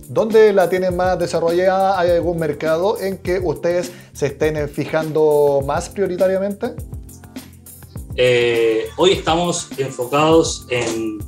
¿Dónde 0.07 0.51
la 0.51 0.69
tienen 0.69 0.95
más 0.95 1.17
desarrollada? 1.17 1.97
¿Hay 1.97 2.09
algún 2.09 2.37
mercado 2.37 2.99
en 2.99 3.17
que 3.17 3.39
ustedes 3.39 3.91
se 4.11 4.27
estén 4.27 4.67
fijando 4.67 5.61
más 5.65 5.87
prioritariamente? 5.87 6.73
Eh, 8.17 8.87
hoy 8.97 9.13
estamos 9.13 9.69
enfocados 9.77 10.67
en, 10.69 11.19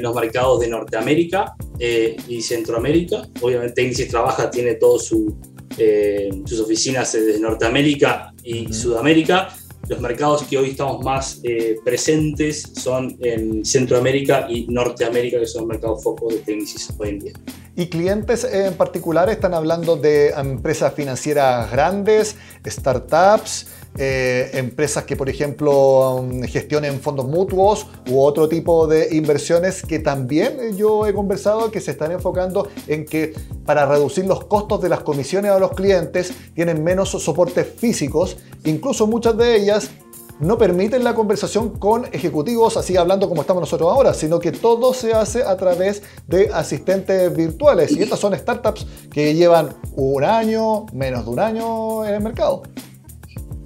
los 0.00 0.14
mercados 0.14 0.60
de 0.60 0.68
Norteamérica 0.68 1.54
eh, 1.78 2.16
y 2.26 2.40
Centroamérica. 2.40 3.28
Obviamente 3.42 3.82
Insis 3.82 4.08
trabaja, 4.08 4.50
tiene 4.50 4.74
todo 4.76 4.98
su, 4.98 5.36
eh, 5.78 6.30
sus 6.44 6.60
oficinas 6.60 7.12
desde 7.12 7.38
Norteamérica 7.40 8.32
y 8.42 8.72
Sudamérica. 8.72 9.48
Los 9.88 10.00
mercados 10.00 10.42
que 10.42 10.58
hoy 10.58 10.70
estamos 10.70 11.04
más 11.04 11.40
presentes 11.84 12.72
son 12.74 13.16
en 13.20 13.64
Centroamérica 13.64 14.48
y 14.50 14.66
Norteamérica, 14.66 15.38
que 15.38 15.46
son 15.46 15.68
mercados 15.68 16.02
focos 16.02 16.34
de 16.34 16.40
Tecnicis 16.40 16.92
hoy 16.98 17.10
en 17.10 17.18
día. 17.20 17.32
¿Y 17.76 17.86
clientes 17.86 18.42
en 18.42 18.74
particular 18.74 19.28
están 19.28 19.54
hablando 19.54 19.96
de 19.96 20.30
empresas 20.30 20.94
financieras 20.94 21.70
grandes, 21.70 22.34
startups? 22.66 23.66
Eh, 23.98 24.50
empresas 24.54 25.04
que, 25.04 25.16
por 25.16 25.28
ejemplo, 25.30 26.22
mm, 26.22 26.42
gestionen 26.44 27.00
fondos 27.00 27.26
mutuos 27.26 27.86
u 28.10 28.20
otro 28.20 28.48
tipo 28.48 28.86
de 28.86 29.14
inversiones 29.16 29.82
que 29.82 29.98
también 29.98 30.76
yo 30.76 31.06
he 31.06 31.14
conversado 31.14 31.70
que 31.70 31.80
se 31.80 31.92
están 31.92 32.12
enfocando 32.12 32.68
en 32.86 33.06
que 33.06 33.32
para 33.64 33.86
reducir 33.86 34.26
los 34.26 34.44
costos 34.44 34.82
de 34.82 34.90
las 34.90 35.00
comisiones 35.00 35.50
a 35.50 35.58
los 35.58 35.72
clientes 35.72 36.32
tienen 36.54 36.84
menos 36.84 37.10
soportes 37.10 37.66
físicos, 37.66 38.36
incluso 38.64 39.06
muchas 39.06 39.36
de 39.36 39.56
ellas 39.56 39.90
no 40.38 40.58
permiten 40.58 41.02
la 41.02 41.14
conversación 41.14 41.70
con 41.70 42.04
ejecutivos 42.12 42.76
así 42.76 42.96
hablando 42.96 43.28
como 43.28 43.40
estamos 43.40 43.62
nosotros 43.62 43.90
ahora, 43.90 44.12
sino 44.12 44.38
que 44.38 44.52
todo 44.52 44.92
se 44.92 45.14
hace 45.14 45.42
a 45.42 45.56
través 45.56 46.02
de 46.26 46.50
asistentes 46.52 47.34
virtuales. 47.34 47.92
Y 47.92 48.02
estas 48.02 48.20
son 48.20 48.36
startups 48.36 48.86
que 49.10 49.34
llevan 49.34 49.74
un 49.94 50.22
año, 50.24 50.84
menos 50.92 51.24
de 51.24 51.30
un 51.30 51.40
año 51.40 52.04
en 52.04 52.14
el 52.14 52.20
mercado. 52.20 52.62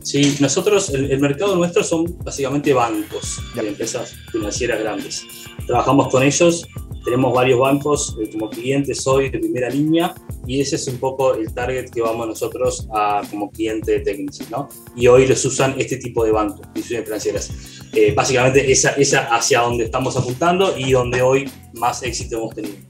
Sí, 0.02 0.36
nosotros, 0.40 0.90
el, 0.90 1.20
mercado 1.20 1.56
nuestro 1.56 1.84
son 1.84 2.16
básicamente 2.24 2.72
bancos 2.72 3.38
de 3.54 3.68
empresas 3.68 4.14
financieras 4.32 4.80
grandes. 4.80 5.26
Trabajamos 5.66 6.08
con 6.08 6.22
ellos, 6.22 6.66
tenemos 7.04 7.34
varios 7.34 7.60
bancos 7.60 8.16
eh, 8.20 8.30
como 8.30 8.48
clientes 8.48 9.06
hoy 9.06 9.30
de 9.30 9.38
primera 9.38 9.68
línea 9.68 10.14
y 10.46 10.60
ese 10.60 10.76
es 10.76 10.88
un 10.88 10.98
poco 10.98 11.34
el 11.34 11.52
target 11.52 11.90
que 11.90 12.00
vamos 12.00 12.26
nosotros 12.26 12.88
a, 12.94 13.22
como 13.30 13.50
cliente 13.50 13.92
de 13.92 14.00
Technics, 14.00 14.50
¿no? 14.50 14.68
Y 14.96 15.06
hoy 15.06 15.26
los 15.26 15.44
usan 15.44 15.74
este 15.78 15.98
tipo 15.98 16.24
de 16.24 16.32
bancos, 16.32 16.60
instituciones 16.74 17.04
financieras. 17.06 17.50
Eh, 17.92 18.12
básicamente 18.14 18.70
esa, 18.70 18.90
esa 18.92 19.34
hacia 19.34 19.60
donde 19.60 19.84
estamos 19.84 20.16
apuntando 20.16 20.76
y 20.76 20.92
donde 20.92 21.20
hoy 21.20 21.50
más 21.74 22.02
éxito 22.02 22.38
hemos 22.38 22.54
tenido. 22.54 22.89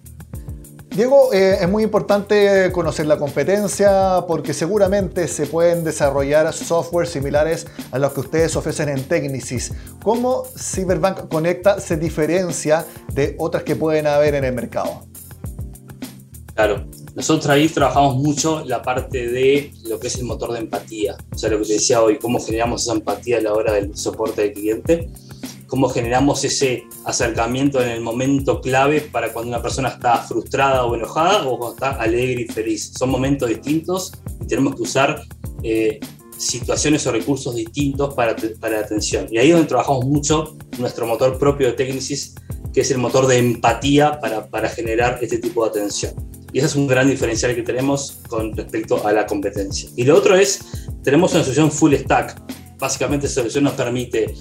Diego, 0.94 1.32
eh, 1.32 1.58
es 1.60 1.68
muy 1.68 1.84
importante 1.84 2.72
conocer 2.72 3.06
la 3.06 3.16
competencia 3.16 4.24
porque 4.26 4.52
seguramente 4.52 5.28
se 5.28 5.46
pueden 5.46 5.84
desarrollar 5.84 6.52
software 6.52 7.06
similares 7.06 7.68
a 7.92 7.98
los 8.00 8.12
que 8.12 8.20
ustedes 8.20 8.56
ofrecen 8.56 8.88
en 8.88 9.04
Technicis. 9.04 9.72
¿Cómo 10.02 10.42
Cyberbank 10.56 11.28
Conecta 11.28 11.80
se 11.80 11.96
diferencia 11.96 12.84
de 13.12 13.36
otras 13.38 13.62
que 13.62 13.76
pueden 13.76 14.08
haber 14.08 14.34
en 14.34 14.44
el 14.44 14.52
mercado? 14.52 15.04
Claro, 16.54 16.84
nosotros 17.14 17.46
ahí 17.46 17.68
trabajamos 17.68 18.16
mucho 18.16 18.64
la 18.66 18.82
parte 18.82 19.28
de 19.28 19.72
lo 19.84 20.00
que 20.00 20.08
es 20.08 20.16
el 20.16 20.24
motor 20.24 20.52
de 20.52 20.58
empatía, 20.58 21.16
o 21.32 21.38
sea, 21.38 21.50
lo 21.50 21.60
que 21.60 21.66
te 21.66 21.72
decía 21.74 22.02
hoy, 22.02 22.18
cómo 22.18 22.40
generamos 22.40 22.82
esa 22.82 22.94
empatía 22.94 23.38
a 23.38 23.40
la 23.42 23.54
hora 23.54 23.74
del 23.74 23.96
soporte 23.96 24.42
del 24.42 24.52
cliente 24.54 25.08
cómo 25.70 25.88
generamos 25.88 26.44
ese 26.44 26.84
acercamiento 27.04 27.80
en 27.80 27.90
el 27.90 28.00
momento 28.00 28.60
clave 28.60 29.00
para 29.00 29.32
cuando 29.32 29.50
una 29.50 29.62
persona 29.62 29.88
está 29.88 30.18
frustrada 30.18 30.84
o 30.84 30.94
enojada 30.96 31.46
o 31.46 31.56
cuando 31.56 31.74
está 31.76 31.90
alegre 31.92 32.42
y 32.42 32.46
feliz. 32.46 32.92
Son 32.98 33.08
momentos 33.08 33.48
distintos 33.48 34.12
y 34.42 34.46
tenemos 34.46 34.74
que 34.74 34.82
usar 34.82 35.22
eh, 35.62 36.00
situaciones 36.36 37.06
o 37.06 37.12
recursos 37.12 37.54
distintos 37.54 38.12
para, 38.14 38.34
para 38.58 38.80
la 38.80 38.84
atención. 38.84 39.28
Y 39.30 39.38
ahí 39.38 39.48
es 39.48 39.54
donde 39.54 39.68
trabajamos 39.68 40.04
mucho 40.04 40.56
nuestro 40.78 41.06
motor 41.06 41.38
propio 41.38 41.68
de 41.68 41.74
Technicis, 41.74 42.34
que 42.74 42.80
es 42.80 42.90
el 42.90 42.98
motor 42.98 43.28
de 43.28 43.38
empatía 43.38 44.18
para, 44.18 44.48
para 44.48 44.68
generar 44.68 45.18
este 45.22 45.38
tipo 45.38 45.62
de 45.64 45.70
atención. 45.70 46.14
Y 46.52 46.58
ese 46.58 46.66
es 46.66 46.74
un 46.74 46.88
gran 46.88 47.08
diferencial 47.08 47.54
que 47.54 47.62
tenemos 47.62 48.18
con 48.28 48.56
respecto 48.56 49.06
a 49.06 49.12
la 49.12 49.24
competencia. 49.24 49.88
Y 49.94 50.02
lo 50.02 50.16
otro 50.16 50.34
es, 50.34 50.60
tenemos 51.04 51.32
una 51.32 51.44
solución 51.44 51.70
full 51.70 51.94
stack. 51.94 52.42
Básicamente 52.76 53.26
esa 53.26 53.36
solución 53.36 53.64
nos 53.64 53.74
permite 53.74 54.34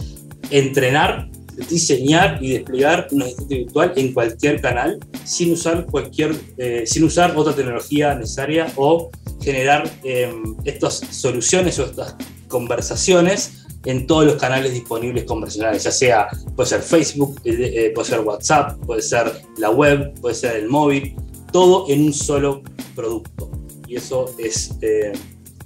entrenar, 0.51 1.29
diseñar 1.69 2.37
y 2.41 2.53
desplegar 2.53 3.07
un 3.11 3.23
asistente 3.23 3.55
virtual 3.55 3.93
en 3.95 4.13
cualquier 4.13 4.61
canal 4.61 4.99
sin 5.25 5.53
usar 5.53 5.85
cualquier, 5.85 6.35
eh, 6.57 6.83
sin 6.85 7.03
usar 7.03 7.35
otra 7.35 7.53
tecnología 7.53 8.15
necesaria 8.15 8.67
o 8.75 9.09
generar 9.41 9.89
em, 10.03 10.55
estas 10.65 11.01
soluciones 11.11 11.77
o 11.79 11.85
estas 11.85 12.15
conversaciones 12.47 13.65
en 13.85 14.07
todos 14.07 14.25
los 14.25 14.35
canales 14.35 14.73
disponibles 14.73 15.23
conversacionales, 15.23 15.83
ya 15.83 15.91
sea 15.91 16.27
puede 16.55 16.69
ser 16.69 16.81
Facebook, 16.81 17.39
eh, 17.43 17.55
eh, 17.59 17.91
puede 17.93 18.09
ser 18.09 18.19
WhatsApp, 18.21 18.77
puede 18.85 19.01
ser 19.01 19.31
la 19.57 19.69
web, 19.69 20.13
puede 20.19 20.35
ser 20.35 20.57
el 20.57 20.67
móvil, 20.67 21.15
todo 21.51 21.85
en 21.89 22.05
un 22.05 22.13
solo 22.13 22.61
producto. 22.95 23.49
Y 23.87 23.95
eso 23.95 24.35
es 24.37 24.71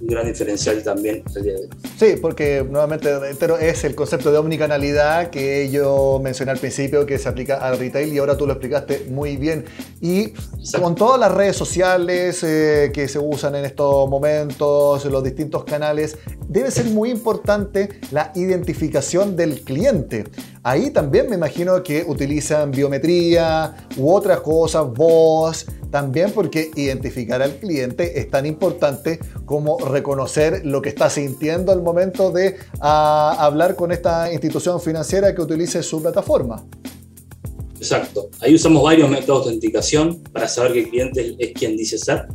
un 0.00 0.06
gran 0.06 0.26
diferencial 0.26 0.82
también 0.82 1.22
el 1.34 1.42
día 1.42 1.52
de 1.54 1.60
hoy. 1.60 1.68
Sí, 1.98 2.16
porque 2.20 2.66
nuevamente 2.68 3.10
es 3.60 3.84
el 3.84 3.94
concepto 3.94 4.32
de 4.32 4.38
omnicanalidad 4.38 5.30
que 5.30 5.70
yo 5.70 6.20
mencioné 6.22 6.52
al 6.52 6.58
principio 6.58 7.06
que 7.06 7.18
se 7.18 7.28
aplica 7.28 7.56
al 7.58 7.78
retail 7.78 8.12
y 8.12 8.18
ahora 8.18 8.36
tú 8.36 8.46
lo 8.46 8.52
explicaste 8.52 9.06
muy 9.08 9.36
bien. 9.36 9.64
Y 10.00 10.32
con 10.80 10.94
todas 10.94 11.20
las 11.20 11.32
redes 11.32 11.56
sociales 11.56 12.42
eh, 12.42 12.90
que 12.92 13.08
se 13.08 13.18
usan 13.18 13.54
en 13.54 13.64
estos 13.64 14.08
momentos, 14.08 15.04
los 15.04 15.22
distintos 15.22 15.64
canales, 15.64 16.18
debe 16.48 16.70
ser 16.70 16.86
muy 16.86 17.10
importante 17.10 18.00
la 18.10 18.32
identificación 18.34 19.36
del 19.36 19.62
cliente. 19.62 20.24
Ahí 20.66 20.90
también 20.90 21.28
me 21.28 21.36
imagino 21.36 21.82
que 21.82 22.02
utilizan 22.06 22.70
biometría 22.70 23.76
u 23.98 24.10
otras 24.10 24.40
cosas, 24.40 24.90
voz, 24.94 25.66
también 25.90 26.32
porque 26.32 26.70
identificar 26.74 27.42
al 27.42 27.56
cliente 27.56 28.18
es 28.18 28.30
tan 28.30 28.46
importante 28.46 29.20
como 29.44 29.78
reconocer 29.78 30.64
lo 30.64 30.80
que 30.80 30.88
está 30.88 31.10
sintiendo 31.10 31.70
al 31.70 31.82
momento 31.82 32.30
de 32.30 32.56
ah, 32.80 33.36
hablar 33.40 33.76
con 33.76 33.92
esta 33.92 34.32
institución 34.32 34.80
financiera 34.80 35.34
que 35.34 35.42
utilice 35.42 35.82
su 35.82 36.00
plataforma. 36.00 36.64
Exacto. 37.76 38.30
Ahí 38.40 38.54
usamos 38.54 38.82
varios 38.82 39.10
métodos 39.10 39.44
de 39.44 39.50
autenticación 39.50 40.22
para 40.32 40.48
saber 40.48 40.72
que 40.72 40.80
el 40.80 40.88
cliente 40.88 41.36
es 41.38 41.52
quien 41.52 41.76
dice 41.76 41.98
ser. 41.98 42.26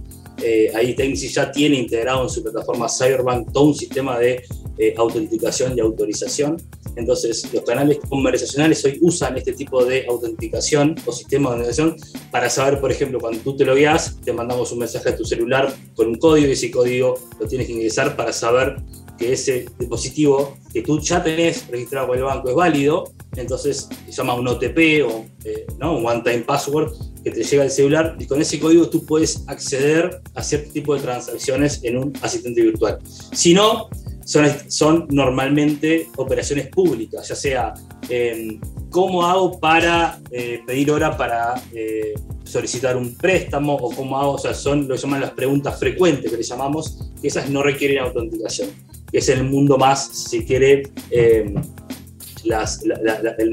Eh, 0.43 0.71
ahí 0.75 0.95
Technicis 0.95 1.33
ya 1.33 1.51
tiene 1.51 1.77
integrado 1.77 2.23
en 2.23 2.29
su 2.29 2.43
plataforma 2.43 2.87
Cyberbank 2.87 3.51
todo 3.51 3.65
un 3.65 3.75
sistema 3.75 4.19
de 4.19 4.43
eh, 4.77 4.93
autenticación 4.97 5.75
y 5.75 5.81
autorización 5.81 6.57
entonces, 6.99 7.51
los 7.53 7.63
canales 7.63 7.99
conversacionales 8.09 8.83
hoy 8.83 8.97
usan 9.01 9.37
este 9.37 9.53
tipo 9.53 9.85
de 9.85 10.05
autenticación 10.07 10.95
o 11.05 11.11
sistema 11.13 11.49
de 11.49 11.55
autenticación 11.55 11.95
para 12.29 12.49
saber, 12.49 12.81
por 12.81 12.91
ejemplo, 12.91 13.19
cuando 13.19 13.39
tú 13.39 13.55
te 13.55 13.63
logueas, 13.63 14.17
te 14.23 14.33
mandamos 14.33 14.71
un 14.73 14.79
mensaje 14.79 15.09
a 15.09 15.15
tu 15.15 15.23
celular 15.23 15.73
con 15.95 16.07
un 16.07 16.15
código 16.15 16.47
y 16.47 16.51
ese 16.51 16.69
código 16.69 17.17
lo 17.39 17.47
tienes 17.47 17.67
que 17.67 17.73
ingresar 17.73 18.17
para 18.17 18.33
saber 18.33 18.75
que 19.17 19.33
ese 19.33 19.65
dispositivo 19.77 20.57
que 20.73 20.81
tú 20.81 20.99
ya 20.99 21.23
tenés 21.23 21.67
registrado 21.67 22.07
con 22.07 22.17
el 22.17 22.23
banco 22.23 22.49
es 22.49 22.55
válido, 22.55 23.11
entonces 23.35 23.87
se 24.05 24.11
llama 24.11 24.33
un 24.33 24.47
OTP 24.47 25.05
o 25.05 25.25
eh, 25.45 25.65
¿no? 25.77 25.97
un 25.97 26.05
one-time 26.05 26.39
password 26.39 26.93
que 27.23 27.31
te 27.31 27.43
llega 27.43 27.63
al 27.63 27.71
celular 27.71 28.15
y 28.19 28.25
con 28.25 28.41
ese 28.41 28.59
código 28.59 28.89
tú 28.89 29.05
puedes 29.05 29.43
acceder 29.47 30.21
a 30.35 30.43
cierto 30.43 30.71
tipo 30.71 30.95
de 30.95 31.01
transacciones 31.01 31.81
en 31.83 31.97
un 31.97 32.13
asistente 32.21 32.61
virtual. 32.61 32.99
Si 33.33 33.53
no, 33.53 33.89
son, 34.29 34.45
son 34.67 35.07
normalmente 35.09 36.07
operaciones 36.17 36.67
públicas, 36.67 37.27
ya 37.27 37.35
sea 37.35 37.73
eh, 38.09 38.59
cómo 38.91 39.25
hago 39.25 39.59
para 39.59 40.19
eh, 40.29 40.61
pedir 40.67 40.91
hora 40.91 41.17
para 41.17 41.59
eh, 41.73 42.13
solicitar 42.43 42.95
un 42.95 43.15
préstamo 43.15 43.73
o 43.73 43.89
cómo 43.89 44.19
hago, 44.19 44.33
o 44.33 44.37
sea, 44.37 44.53
son 44.53 44.87
lo 44.87 44.93
que 44.93 45.01
llaman 45.01 45.21
las 45.21 45.31
preguntas 45.31 45.79
frecuentes 45.79 46.29
que 46.29 46.37
le 46.37 46.43
llamamos, 46.43 47.09
que 47.19 47.27
esas 47.27 47.49
no 47.49 47.63
requieren 47.63 47.97
autenticación, 48.03 48.69
que 49.11 49.17
es 49.17 49.29
el 49.29 49.45
mundo 49.45 49.79
más, 49.79 50.07
si 50.29 50.45
quiere, 50.45 50.83
el 51.09 51.55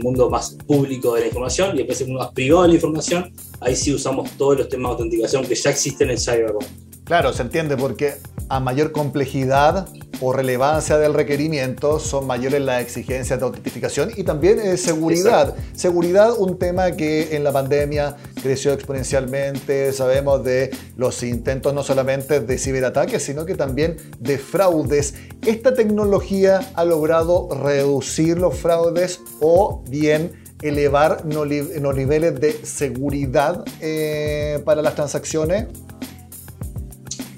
mundo 0.03 0.29
más 0.29 0.59
público 0.67 1.15
de 1.15 1.23
la 1.23 1.27
información 1.29 1.75
y 1.75 1.79
después 1.79 2.03
el 2.03 2.09
mundo 2.09 2.25
más 2.25 2.35
privado 2.35 2.65
de 2.65 2.69
la 2.69 2.75
información, 2.75 3.33
ahí 3.63 3.75
sí 3.75 3.95
usamos 3.95 4.31
todos 4.33 4.59
los 4.59 4.69
temas 4.69 4.91
de 4.91 4.93
autenticación 4.93 5.47
que 5.47 5.55
ya 5.55 5.71
existen 5.71 6.11
en 6.11 6.19
Cyberbank. 6.19 6.67
Claro, 7.05 7.33
se 7.33 7.41
entiende 7.43 7.77
porque 7.77 8.15
a 8.49 8.61
mayor 8.61 8.93
complejidad 8.93 9.89
o 10.21 10.33
relevancia 10.33 10.99
del 10.99 11.15
requerimiento 11.15 11.99
son 11.99 12.27
mayores 12.27 12.61
las 12.61 12.83
exigencias 12.83 13.39
de 13.39 13.45
autentificación 13.45 14.11
y 14.17 14.25
también 14.25 14.59
eh, 14.59 14.77
seguridad. 14.77 15.55
Seguridad, 15.75 16.33
un 16.39 16.59
tema 16.59 16.93
que 16.93 17.37
en 17.37 17.45
la 17.45 17.53
pandemia 17.53 18.17
creció 18.43 18.73
exponencialmente. 18.73 19.93
Sabemos 19.93 20.43
de 20.45 20.71
los 20.97 21.23
intentos 21.23 21.75
no 21.75 21.83
solamente 21.83 22.41
de 22.41 22.59
ciberataques, 22.59 23.23
sino 23.23 23.45
que 23.45 23.55
también 23.55 23.97
de 24.19 24.39
fraudes. 24.39 25.15
Esta 25.47 25.75
tecnología 25.75 26.61
ha 26.75 26.85
logrado 26.85 27.49
reducir 27.51 28.39
los 28.39 28.57
fraudes 28.57 29.21
o 29.41 29.83
bien 29.89 30.33
elevar 30.63 31.25
los 31.27 31.95
niveles 31.97 32.41
de 32.41 32.53
seguridad 32.65 33.65
eh, 33.81 34.63
para 34.65 34.81
las 34.81 34.95
transacciones 34.95 35.67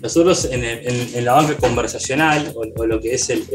nosotros 0.00 0.48
en, 0.50 1.24
la 1.24 1.32
banca 1.32 1.56
conversacional, 1.56 2.52
o, 2.54 2.86
lo 2.86 3.00
que 3.00 3.14
es 3.14 3.30
el, 3.30 3.46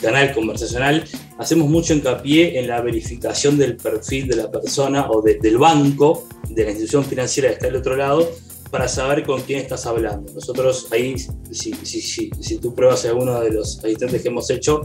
canal 0.00 0.32
conversacional, 0.32 1.04
hacemos 1.38 1.68
mucho 1.68 1.94
hincapié 1.94 2.58
en 2.58 2.68
la 2.68 2.80
verificación 2.80 3.58
del 3.58 3.76
perfil 3.76 4.28
de 4.28 4.36
la 4.36 4.50
persona 4.50 5.10
o 5.10 5.20
del 5.22 5.58
banco, 5.58 6.28
de 6.48 6.64
la 6.64 6.70
institución 6.70 7.04
financiera 7.04 7.48
que 7.48 7.54
está 7.54 7.66
al 7.66 7.76
otro 7.76 7.96
lado, 7.96 8.30
para 8.72 8.88
saber 8.88 9.22
con 9.22 9.42
quién 9.42 9.60
estás 9.60 9.84
hablando. 9.84 10.32
Nosotros 10.32 10.88
ahí, 10.90 11.14
si, 11.50 12.58
tú 12.58 12.74
pruebas 12.74 13.04
alguno 13.04 13.38
de 13.42 13.52
los 13.52 13.78
asistentes 13.84 14.22
que 14.22 14.28
hemos 14.28 14.48
hecho, 14.48 14.80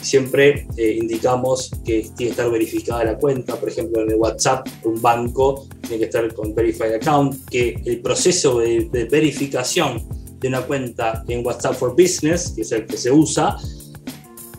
siempre 0.00 0.68
eh, 0.76 0.98
indicamos 1.02 1.72
que 1.84 2.02
tiene 2.02 2.16
que 2.16 2.28
estar 2.28 2.48
verificada 2.48 3.02
la 3.02 3.18
cuenta, 3.18 3.56
por 3.56 3.68
ejemplo 3.68 4.00
en 4.02 4.12
el 4.12 4.16
WhatsApp, 4.16 4.68
un 4.84 5.02
banco 5.02 5.66
tiene 5.80 5.98
que 5.98 6.04
estar 6.04 6.32
con 6.34 6.54
Verified 6.54 6.94
Account, 6.94 7.48
que 7.50 7.82
el 7.84 8.00
proceso 8.00 8.60
de, 8.60 8.88
verificación 9.10 10.06
de 10.38 10.46
una 10.46 10.62
cuenta 10.62 11.24
en 11.26 11.44
WhatsApp 11.44 11.74
for 11.74 11.96
Business, 12.00 12.52
que 12.54 12.62
es 12.62 12.70
el 12.70 12.86
que 12.86 12.96
se 12.96 13.10
usa, 13.10 13.56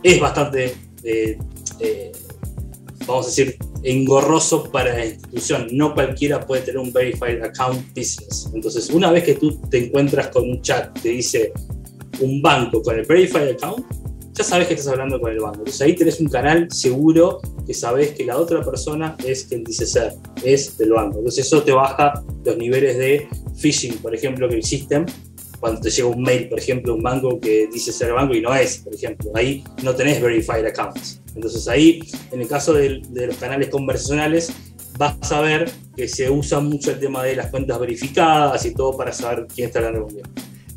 es 0.03 0.19
bastante, 0.19 0.75
eh, 1.05 1.37
eh, 1.79 2.11
vamos 3.07 3.27
a 3.27 3.29
decir, 3.29 3.57
engorroso 3.83 4.71
para 4.71 4.93
la 4.93 5.05
institución. 5.05 5.67
No 5.71 5.93
cualquiera 5.93 6.39
puede 6.45 6.61
tener 6.63 6.79
un 6.79 6.91
Verified 6.91 7.41
Account 7.43 7.89
Business. 7.89 8.49
Entonces, 8.53 8.89
una 8.89 9.11
vez 9.11 9.23
que 9.23 9.35
tú 9.35 9.59
te 9.69 9.85
encuentras 9.85 10.29
con 10.29 10.49
un 10.49 10.61
chat 10.61 10.97
que 10.99 11.09
dice 11.09 11.51
un 12.21 12.41
banco 12.41 12.81
con 12.81 12.97
el 12.97 13.05
Verified 13.05 13.49
Account, 13.49 13.85
ya 14.33 14.43
sabes 14.43 14.67
que 14.67 14.73
estás 14.73 14.87
hablando 14.87 15.19
con 15.19 15.31
el 15.31 15.39
banco. 15.39 15.59
Entonces 15.59 15.81
ahí 15.81 15.95
tenés 15.95 16.19
un 16.19 16.27
canal 16.27 16.67
seguro 16.71 17.39
que 17.65 17.73
sabes 17.73 18.11
que 18.11 18.25
la 18.25 18.37
otra 18.37 18.63
persona 18.63 19.15
es 19.23 19.45
quien 19.45 19.63
dice 19.63 19.85
ser, 19.85 20.13
es 20.43 20.77
del 20.77 20.91
banco. 20.91 21.19
Entonces 21.19 21.45
eso 21.45 21.61
te 21.61 21.71
baja 21.71 22.23
los 22.43 22.57
niveles 22.57 22.97
de 22.97 23.27
phishing, 23.55 23.97
por 23.99 24.15
ejemplo, 24.15 24.49
que 24.49 24.57
existen 24.57 25.05
cuando 25.59 25.81
te 25.81 25.91
llega 25.91 26.07
un 26.07 26.21
mail, 26.21 26.49
por 26.49 26.59
ejemplo, 26.59 26.91
de 26.91 26.97
un 26.97 27.03
banco 27.03 27.39
que 27.39 27.69
dice 27.71 27.93
ser 27.93 28.11
banco 28.11 28.33
y 28.33 28.41
no 28.41 28.53
es, 28.53 28.79
por 28.79 28.93
ejemplo. 28.93 29.31
Ahí 29.35 29.63
no 29.83 29.95
tenés 29.95 30.21
verified 30.21 30.65
accounts. 30.65 31.22
Entonces 31.35 31.67
ahí, 31.67 31.99
en 32.31 32.41
el 32.41 32.47
caso 32.47 32.73
de, 32.73 33.01
los 33.11 33.37
canales 33.37 33.69
conversacionales, 33.69 34.51
vas 34.97 35.31
a 35.31 35.41
ver 35.41 35.71
que 35.95 36.07
se 36.07 36.29
usa 36.29 36.59
mucho 36.59 36.91
el 36.91 36.99
tema 36.99 37.23
de 37.23 37.35
las 37.35 37.47
cuentas 37.47 37.79
verificadas 37.79 38.65
y 38.65 38.73
todo 38.73 38.95
para 38.95 39.11
saber 39.11 39.47
quién 39.53 39.67
está 39.67 39.79
hablando 39.79 40.07
con. 40.07 40.17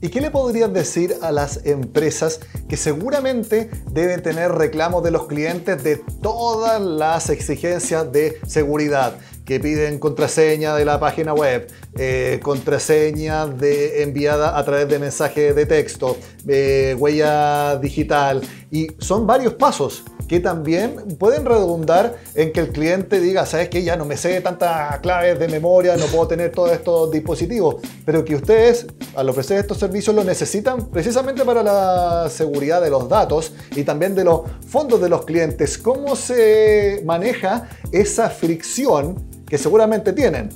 ¿Y 0.03 0.09
qué 0.09 0.21
le 0.21 0.31
podrías 0.31 0.73
decir 0.73 1.15
a 1.23 1.33
las 1.33 1.65
empresas 1.65 2.41
que 2.69 2.77
seguramente 2.77 3.71
deben 3.91 4.23
tener 4.23 4.53
reclamos 4.53 5.03
de 5.03 5.11
los 5.11 5.27
clientes 5.27 5.83
de 5.83 5.97
todas 6.23 6.81
las 6.81 7.31
exigencias 7.31 8.13
de 8.13 8.39
seguridad? 8.47 9.17
que 9.47 9.61
piden 9.61 9.99
contraseña 10.01 10.75
de 10.75 10.85
la 10.85 10.99
página 10.99 11.33
web, 11.33 11.69
eh, 11.97 12.41
contraseña 12.43 13.47
de, 13.47 14.03
enviada 14.03 14.59
a 14.59 14.65
través 14.65 14.89
de 14.89 14.99
mensaje 14.99 15.55
de 15.55 15.67
texto, 15.67 16.19
eh, 16.49 16.97
huella 16.99 17.77
digital, 17.77 18.43
y 18.71 18.89
son 18.99 19.27
varios 19.27 19.55
pasos 19.55 20.03
que 20.29 20.41
también 20.41 21.17
pueden 21.19 21.45
redundar 21.45 22.17
en 22.35 22.53
que 22.53 22.61
el 22.61 22.71
cliente 22.71 23.21
diga, 23.21 23.47
sabes 23.47 23.69
que 23.69 23.85
ya 23.85 23.97
no 23.97 24.05
me 24.05 24.17
sé 24.17 24.41
tantas 24.41 24.99
claves 24.99 25.39
de 25.39 25.47
memoria, 25.49 25.97
no 25.97 26.07
puedo 26.07 26.27
tener 26.27 26.51
todos 26.51 26.73
estos 26.73 27.11
dispositivos, 27.13 27.77
pero 28.05 28.25
que 28.25 28.35
ustedes 28.35 28.87
al 29.15 29.29
ofrecer 29.29 29.59
estos 29.59 29.79
servicios 29.79 30.15
lo 30.17 30.25
necesitan 30.25 30.87
precisamente 30.87 31.45
para 31.45 31.63
la 31.63 32.29
seguridad 32.29 32.83
de 32.83 32.91
los 32.91 33.09
datos 33.09 33.53
y 33.75 33.85
también 33.85 34.15
de 34.15 34.25
los 34.25 34.41
fondos 34.67 35.01
de 35.01 35.09
los 35.09 35.25
clientes. 35.25 35.79
¿Cómo 35.79 36.17
se 36.17 37.03
maneja 37.05 37.69
esa 37.93 38.31
fricción 38.31 39.25
que 39.49 39.59
seguramente 39.59 40.13
tienen 40.13 40.49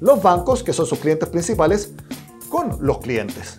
los 0.00 0.22
bancos, 0.22 0.62
que 0.62 0.74
son 0.74 0.84
sus 0.84 0.98
clientes 0.98 1.28
principales, 1.30 1.92
con 2.50 2.76
los 2.80 2.98
clientes? 2.98 3.58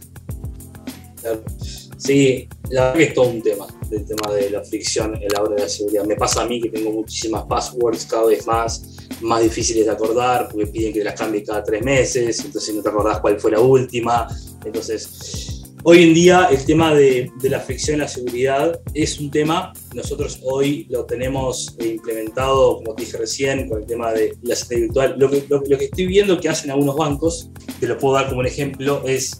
Sí, 1.97 2.47
la 2.69 2.81
verdad 2.81 2.93
que 2.95 3.03
es 3.03 3.13
todo 3.13 3.29
un 3.29 3.41
tema, 3.41 3.67
el 3.91 4.05
tema 4.05 4.33
de 4.33 4.49
la 4.49 4.63
fricción 4.63 5.15
en 5.15 5.27
la 5.33 5.41
hora 5.41 5.55
de 5.55 5.61
la 5.61 5.69
seguridad. 5.69 6.05
Me 6.05 6.15
pasa 6.15 6.41
a 6.41 6.45
mí 6.45 6.61
que 6.61 6.69
tengo 6.69 6.91
muchísimas 6.91 7.43
passwords 7.45 8.05
cada 8.05 8.25
vez 8.25 8.45
más, 8.47 8.97
más 9.21 9.41
difíciles 9.43 9.85
de 9.85 9.91
acordar, 9.91 10.49
porque 10.49 10.67
piden 10.67 10.93
que 10.93 11.03
las 11.03 11.19
cambie 11.19 11.43
cada 11.43 11.63
tres 11.63 11.83
meses, 11.83 12.43
entonces 12.43 12.73
no 12.73 12.81
te 12.81 12.89
acordás 12.89 13.19
cuál 13.19 13.39
fue 13.39 13.51
la 13.51 13.59
última. 13.59 14.27
Entonces, 14.65 15.63
hoy 15.83 16.03
en 16.03 16.13
día 16.15 16.47
el 16.49 16.65
tema 16.65 16.93
de, 16.93 17.31
la 17.43 17.59
fricción 17.59 17.95
en 17.95 18.01
la 18.01 18.07
seguridad 18.07 18.79
es 18.93 19.19
un 19.19 19.29
tema, 19.29 19.71
nosotros 19.93 20.39
hoy 20.43 20.87
lo 20.89 21.05
tenemos 21.05 21.75
implementado, 21.79 22.77
como 22.77 22.95
te 22.95 23.03
dije 23.03 23.17
recién, 23.17 23.69
con 23.69 23.81
el 23.81 23.85
tema 23.85 24.11
de 24.11 24.35
la 24.41 24.55
seguridad 24.55 24.87
virtual. 24.87 25.15
Lo 25.19 25.29
que, 25.29 25.45
lo 25.47 25.77
que 25.77 25.85
estoy 25.85 26.07
viendo 26.07 26.39
que 26.39 26.49
hacen 26.49 26.71
algunos 26.71 26.95
bancos, 26.95 27.51
te 27.79 27.87
lo 27.87 27.97
puedo 27.97 28.15
dar 28.15 28.27
como 28.27 28.39
un 28.39 28.47
ejemplo, 28.47 29.03
es, 29.05 29.39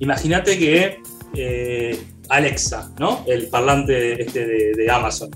imagínate 0.00 0.58
que 0.58 0.98
eh, 1.34 1.98
Alexa, 2.28 2.92
¿no? 2.98 3.24
El 3.26 3.48
parlante 3.48 4.22
este 4.22 4.46
de, 4.46 4.90
Amazon. 4.90 5.30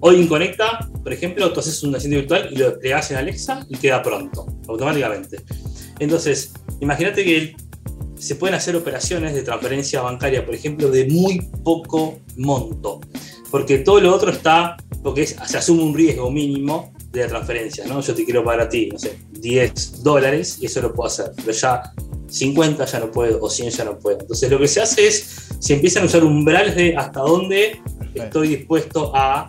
Hoy 0.00 0.20
en 0.20 0.26
Conecta, 0.26 0.88
por 1.02 1.12
ejemplo, 1.12 1.52
tú 1.52 1.60
haces 1.60 1.82
un 1.82 1.94
asiento 1.94 2.18
virtual 2.18 2.48
y 2.50 2.56
lo 2.56 2.70
desplegas 2.70 3.10
en 3.10 3.16
Alexa 3.16 3.66
y 3.68 3.76
queda 3.76 4.02
pronto, 4.02 4.46
automáticamente. 4.68 5.38
Entonces, 5.98 6.52
imagínate 6.80 7.24
que 7.24 7.56
se 8.18 8.34
pueden 8.36 8.54
hacer 8.54 8.76
operaciones 8.76 9.34
de 9.34 9.42
transferencia 9.42 10.00
bancaria, 10.02 10.44
por 10.44 10.54
ejemplo, 10.54 10.90
de 10.90 11.06
muy 11.06 11.40
poco 11.64 12.20
monto, 12.36 13.00
porque 13.50 13.78
todo 13.78 14.00
lo 14.00 14.14
otro 14.14 14.30
está, 14.30 14.76
porque 15.02 15.26
se 15.26 15.56
asume 15.56 15.82
un 15.82 15.94
riesgo 15.94 16.30
mínimo 16.30 16.92
de 17.12 17.22
la 17.22 17.28
transferencia, 17.28 17.86
¿no? 17.86 18.00
Yo 18.00 18.14
te 18.14 18.24
quiero 18.24 18.44
pagar 18.44 18.66
a 18.66 18.68
ti, 18.68 18.88
no 18.92 18.98
sé, 18.98 19.18
10 19.32 20.02
dólares 20.02 20.58
y 20.60 20.66
eso 20.66 20.82
lo 20.82 20.92
puedo 20.92 21.08
hacer, 21.08 21.32
pero 21.36 21.52
ya 21.52 21.82
50 22.28 22.84
ya 22.84 23.00
no 23.00 23.10
puedo 23.10 23.38
o 23.40 23.50
100 23.50 23.70
ya 23.70 23.84
no 23.84 23.98
puedo. 23.98 24.20
Entonces 24.20 24.50
lo 24.50 24.58
que 24.58 24.68
se 24.68 24.80
hace 24.80 25.06
es, 25.06 25.48
se 25.58 25.74
empiezan 25.74 26.04
a 26.04 26.06
usar 26.06 26.24
umbrales 26.24 26.74
de 26.76 26.96
hasta 26.96 27.20
dónde 27.20 27.80
estoy 28.14 28.48
dispuesto 28.48 29.12
a 29.14 29.48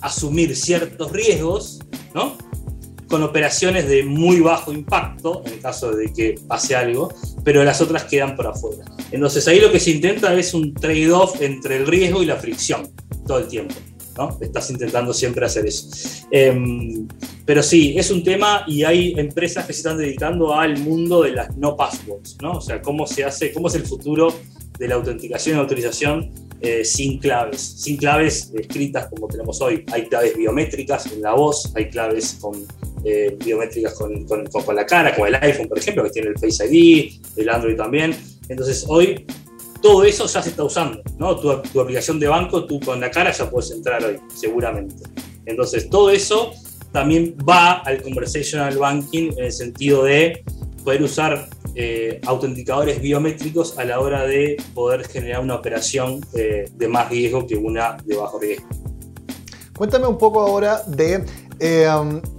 asumir 0.00 0.56
ciertos 0.56 1.10
riesgos, 1.12 1.80
¿no? 2.14 2.36
Con 3.08 3.22
operaciones 3.22 3.88
de 3.88 4.04
muy 4.04 4.40
bajo 4.40 4.72
impacto, 4.72 5.42
en 5.44 5.54
el 5.54 5.60
caso 5.60 5.92
de 5.92 6.12
que 6.12 6.34
pase 6.46 6.74
algo, 6.74 7.12
pero 7.44 7.62
las 7.62 7.80
otras 7.80 8.04
quedan 8.04 8.36
por 8.36 8.46
afuera. 8.46 8.84
Entonces 9.10 9.46
ahí 9.48 9.60
lo 9.60 9.70
que 9.70 9.80
se 9.80 9.90
intenta 9.90 10.34
es 10.34 10.54
un 10.54 10.74
trade-off 10.74 11.40
entre 11.40 11.76
el 11.76 11.86
riesgo 11.86 12.22
y 12.22 12.26
la 12.26 12.36
fricción 12.36 12.90
todo 13.26 13.38
el 13.38 13.48
tiempo. 13.48 13.74
¿No? 14.16 14.38
Estás 14.40 14.70
intentando 14.70 15.12
siempre 15.12 15.46
hacer 15.46 15.66
eso. 15.66 15.88
Em, 16.30 17.06
pero 17.44 17.62
sí, 17.62 17.94
es 17.96 18.10
un 18.10 18.22
tema 18.22 18.64
y 18.66 18.84
hay 18.84 19.14
empresas 19.16 19.66
que 19.66 19.72
se 19.72 19.80
están 19.80 19.98
dedicando 19.98 20.54
al 20.54 20.78
mundo 20.78 21.22
de 21.22 21.32
las 21.32 21.56
no 21.56 21.76
passwords, 21.76 22.36
¿no? 22.40 22.52
O 22.52 22.60
sea, 22.60 22.80
cómo 22.80 23.06
se 23.06 23.24
hace, 23.24 23.52
cómo 23.52 23.68
es 23.68 23.74
el 23.74 23.84
futuro 23.84 24.34
de 24.78 24.88
la 24.88 24.94
autenticación 24.94 25.56
y 25.56 25.60
autorización 25.60 26.30
eh, 26.60 26.84
sin 26.84 27.18
claves, 27.18 27.60
sin 27.60 27.96
claves 27.96 28.52
escritas 28.54 29.08
como 29.08 29.26
tenemos 29.28 29.60
hoy. 29.60 29.84
Hay 29.92 30.06
claves 30.06 30.36
biométricas 30.36 31.06
en 31.06 31.22
la 31.22 31.34
voz, 31.34 31.72
hay 31.74 31.90
claves 31.90 32.38
con, 32.40 32.54
eh, 33.04 33.36
biométricas 33.44 33.94
con, 33.94 34.24
con, 34.26 34.46
con, 34.46 34.76
la 34.76 34.86
cara, 34.86 35.12
como 35.12 35.26
el 35.26 35.34
iPhone, 35.34 35.68
por 35.68 35.78
ejemplo, 35.78 36.04
que 36.04 36.10
tiene 36.10 36.28
el 36.28 36.38
Face 36.38 36.64
ID, 36.64 37.20
el 37.36 37.48
Android 37.48 37.76
también. 37.76 38.14
Entonces, 38.48 38.84
hoy 38.86 39.26
todo 39.82 40.04
eso 40.04 40.26
ya 40.26 40.40
se 40.40 40.50
está 40.50 40.64
usando, 40.64 41.02
¿no? 41.18 41.36
Tu, 41.36 41.54
tu, 41.62 41.80
aplicación 41.80 42.18
de 42.20 42.28
banco, 42.28 42.64
tú 42.64 42.80
con 42.80 43.00
la 43.00 43.10
cara 43.10 43.32
ya 43.32 43.50
puedes 43.50 43.70
entrar 43.72 44.04
hoy, 44.04 44.18
seguramente. 44.34 45.02
Entonces, 45.44 45.90
todo 45.90 46.10
eso 46.10 46.52
también 46.92 47.36
va 47.48 47.80
al 47.80 48.00
conversational 48.02 48.78
banking 48.78 49.32
en 49.36 49.44
el 49.44 49.52
sentido 49.52 50.04
de 50.04 50.44
poder 50.84 51.02
usar 51.02 51.48
eh, 51.74 52.20
autenticadores 52.26 53.00
biométricos 53.00 53.78
a 53.78 53.84
la 53.84 53.98
hora 53.98 54.26
de 54.26 54.56
poder 54.74 55.08
generar 55.08 55.40
una 55.40 55.54
operación 55.54 56.20
eh, 56.34 56.70
de 56.76 56.88
más 56.88 57.08
riesgo 57.08 57.46
que 57.46 57.56
una 57.56 57.96
de 58.04 58.16
bajo 58.16 58.38
riesgo. 58.38 58.68
Cuéntame 59.74 60.06
un 60.06 60.18
poco 60.18 60.40
ahora 60.40 60.82
de 60.86 61.24
eh, 61.60 61.88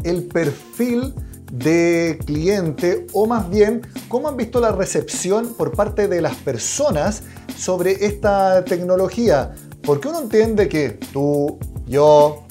el 0.04 0.24
perfil 0.26 1.14
de 1.54 2.20
cliente 2.26 3.06
o 3.14 3.28
más 3.28 3.48
bien 3.48 3.86
cómo 4.08 4.28
han 4.28 4.36
visto 4.38 4.60
la 4.60 4.72
recepción 4.72 5.54
por 5.54 5.72
parte 5.72 6.08
de 6.08 6.20
las 6.20 6.36
personas 6.36 7.22
sobre 7.56 8.06
esta 8.06 8.66
tecnología. 8.66 9.54
Porque 9.84 10.08
uno 10.08 10.22
entiende 10.22 10.68
que 10.68 10.90
tú, 10.90 11.60
yo, 11.86 12.44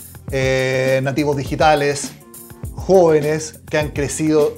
nativos 1.03 1.37
digitales, 1.37 2.13
jóvenes 2.75 3.61
que 3.69 3.79
han 3.79 3.89
crecido 3.91 4.55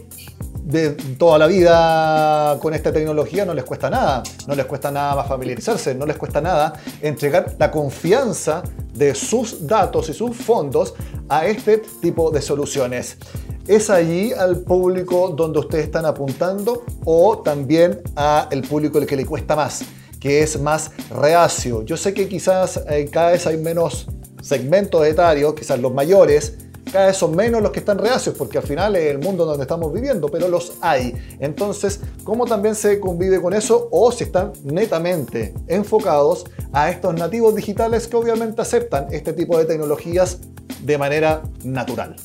de 0.64 0.90
toda 1.18 1.38
la 1.38 1.46
vida 1.46 2.58
con 2.60 2.72
esta 2.72 2.90
tecnología 2.90 3.44
no 3.44 3.52
les 3.52 3.64
cuesta 3.64 3.90
nada, 3.90 4.22
no 4.48 4.54
les 4.54 4.64
cuesta 4.64 4.90
nada 4.90 5.14
más 5.14 5.28
familiarizarse, 5.28 5.94
no 5.94 6.06
les 6.06 6.16
cuesta 6.16 6.40
nada 6.40 6.72
entregar 7.02 7.54
la 7.58 7.70
confianza 7.70 8.62
de 8.94 9.14
sus 9.14 9.66
datos 9.66 10.08
y 10.08 10.14
sus 10.14 10.34
fondos 10.34 10.94
a 11.28 11.46
este 11.46 11.82
tipo 12.00 12.30
de 12.30 12.40
soluciones. 12.40 13.18
¿Es 13.66 13.90
allí 13.90 14.32
al 14.32 14.58
público 14.58 15.28
donde 15.36 15.58
ustedes 15.58 15.84
están 15.84 16.06
apuntando 16.06 16.84
o 17.04 17.38
también 17.38 18.00
al 18.14 18.62
público 18.62 18.98
el 18.98 19.06
que 19.06 19.16
le 19.16 19.26
cuesta 19.26 19.54
más, 19.54 19.82
que 20.18 20.42
es 20.42 20.58
más 20.60 20.92
reacio? 21.10 21.82
Yo 21.82 21.96
sé 21.96 22.14
que 22.14 22.26
quizás 22.26 22.80
eh, 22.88 23.08
cada 23.10 23.32
vez 23.32 23.46
hay 23.46 23.58
menos 23.58 24.06
segmentos 24.42 25.06
etarios, 25.06 25.54
quizás 25.54 25.78
los 25.78 25.92
mayores, 25.92 26.58
cada 26.90 27.06
vez 27.06 27.16
son 27.16 27.34
menos 27.34 27.62
los 27.62 27.70
que 27.72 27.80
están 27.80 27.98
reacios, 27.98 28.36
porque 28.36 28.58
al 28.58 28.64
final 28.64 28.96
es 28.96 29.10
el 29.10 29.18
mundo 29.18 29.44
donde 29.44 29.62
estamos 29.62 29.92
viviendo, 29.92 30.28
pero 30.28 30.48
los 30.48 30.74
hay. 30.80 31.14
Entonces, 31.40 32.00
¿cómo 32.22 32.46
también 32.46 32.74
se 32.74 33.00
convive 33.00 33.40
con 33.40 33.54
eso? 33.54 33.88
O 33.90 34.12
si 34.12 34.24
están 34.24 34.52
netamente 34.62 35.54
enfocados 35.66 36.44
a 36.72 36.90
estos 36.90 37.14
nativos 37.14 37.54
digitales 37.54 38.06
que 38.06 38.16
obviamente 38.16 38.62
aceptan 38.62 39.06
este 39.12 39.32
tipo 39.32 39.58
de 39.58 39.64
tecnologías 39.64 40.40
de 40.82 40.98
manera 40.98 41.42
natural. 41.64 42.16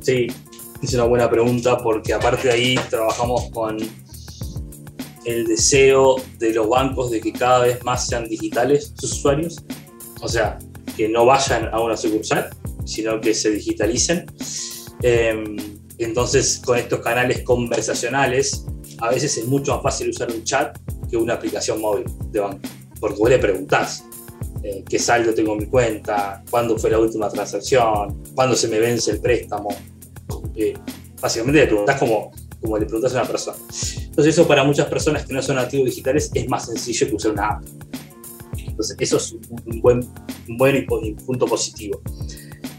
Sí, 0.00 0.28
es 0.82 0.94
una 0.94 1.04
buena 1.04 1.30
pregunta 1.30 1.78
porque 1.78 2.12
aparte 2.14 2.48
de 2.48 2.54
ahí 2.54 2.80
trabajamos 2.88 3.50
con 3.50 3.78
el 5.24 5.46
deseo 5.46 6.16
de 6.38 6.54
los 6.54 6.68
bancos 6.68 7.10
de 7.10 7.20
que 7.20 7.32
cada 7.32 7.60
vez 7.60 7.84
más 7.84 8.06
sean 8.06 8.26
digitales 8.28 8.92
sus 8.98 9.12
usuarios. 9.12 9.56
O 10.22 10.28
sea, 10.28 10.58
que 10.96 11.08
no 11.08 11.26
vayan 11.26 11.68
a 11.72 11.80
una 11.80 11.96
sucursal, 11.96 12.50
sino 12.90 13.20
que 13.20 13.34
se 13.34 13.50
digitalicen. 13.50 14.26
Em, 15.02 15.56
entonces, 15.98 16.60
con 16.64 16.78
estos 16.78 17.00
canales 17.00 17.42
conversacionales, 17.42 18.64
a 18.98 19.10
veces 19.10 19.36
es 19.38 19.46
mucho 19.46 19.74
más 19.74 19.82
fácil 19.82 20.10
usar 20.10 20.30
un 20.30 20.42
chat 20.44 20.76
que 21.08 21.16
una 21.16 21.34
aplicación 21.34 21.80
móvil 21.80 22.04
de 22.30 22.40
banco, 22.40 22.60
porque 22.98 23.18
vos 23.18 23.30
le 23.30 23.38
preguntás 23.38 24.04
eh, 24.62 24.84
qué 24.88 24.98
saldo 24.98 25.34
tengo 25.34 25.52
en 25.52 25.58
mi 25.58 25.66
cuenta, 25.66 26.42
cuándo 26.50 26.78
fue 26.78 26.90
la 26.90 26.98
última 26.98 27.28
transacción, 27.28 28.22
cuándo 28.34 28.56
se 28.56 28.68
me 28.68 28.78
vence 28.78 29.12
el 29.12 29.20
préstamo. 29.20 29.68
Eh, 30.54 30.74
básicamente 31.20 31.60
le 31.60 31.66
preguntás 31.66 31.98
como, 31.98 32.32
como 32.60 32.78
le 32.78 32.86
preguntas 32.86 33.14
a 33.14 33.20
una 33.20 33.28
persona. 33.28 33.56
Entonces, 34.04 34.34
eso 34.34 34.46
para 34.46 34.64
muchas 34.64 34.86
personas 34.86 35.24
que 35.24 35.32
no 35.32 35.42
son 35.42 35.56
nativos 35.56 35.86
digitales 35.86 36.30
es 36.34 36.48
más 36.48 36.66
sencillo 36.66 37.08
que 37.08 37.14
usar 37.14 37.32
una 37.32 37.48
app. 37.48 37.64
Entonces, 38.58 38.96
eso 39.00 39.16
es 39.16 39.32
un 39.32 39.80
buen, 39.80 40.00
un 40.48 40.56
buen 40.56 40.86
punto 41.26 41.46
positivo. 41.46 42.00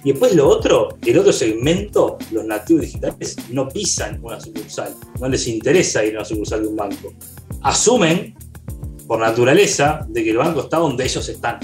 Y 0.04 0.12
después 0.12 0.34
lo 0.34 0.48
otro, 0.48 0.98
el 1.06 1.18
otro 1.20 1.32
segmento, 1.32 2.18
los 2.32 2.46
nativos 2.46 2.84
digitales, 2.84 3.36
no 3.50 3.68
pisan 3.68 4.20
una 4.24 4.40
sucursal, 4.40 4.96
no 5.20 5.30
les 5.30 5.48
interesa 5.48 6.04
ir 6.04 6.16
a 6.16 6.20
una 6.20 6.26
sucursal 6.26 6.64
de 6.64 6.68
un 6.68 6.76
banco. 6.76 7.14
Asumen, 7.62 8.36
por 9.08 9.20
naturaleza, 9.20 10.06
de 10.10 10.24
que 10.24 10.32
el 10.32 10.38
banco 10.38 10.62
está 10.62 10.78
donde 10.78 11.04
ellos 11.04 11.28
están. 11.30 11.60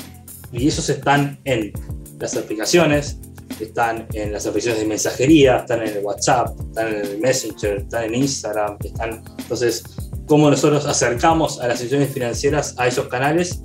Y 0.51 0.67
ellos 0.67 0.87
están 0.87 1.39
en 1.45 1.73
las 2.19 2.35
aplicaciones, 2.37 3.19
están 3.59 4.07
en 4.13 4.31
las 4.31 4.45
aplicaciones 4.45 4.81
de 4.81 4.87
mensajería, 4.87 5.57
están 5.57 5.81
en 5.81 5.97
el 5.97 6.03
WhatsApp, 6.03 6.59
están 6.59 6.87
en 6.89 7.05
el 7.05 7.19
Messenger, 7.19 7.77
están 7.77 8.03
en 8.03 8.15
Instagram, 8.15 8.77
están... 8.83 9.23
Entonces, 9.39 9.83
cómo 10.27 10.49
nosotros 10.49 10.85
acercamos 10.85 11.59
a 11.59 11.67
las 11.67 11.79
instituciones 11.81 12.13
financieras 12.13 12.75
a 12.77 12.87
esos 12.87 13.07
canales 13.07 13.61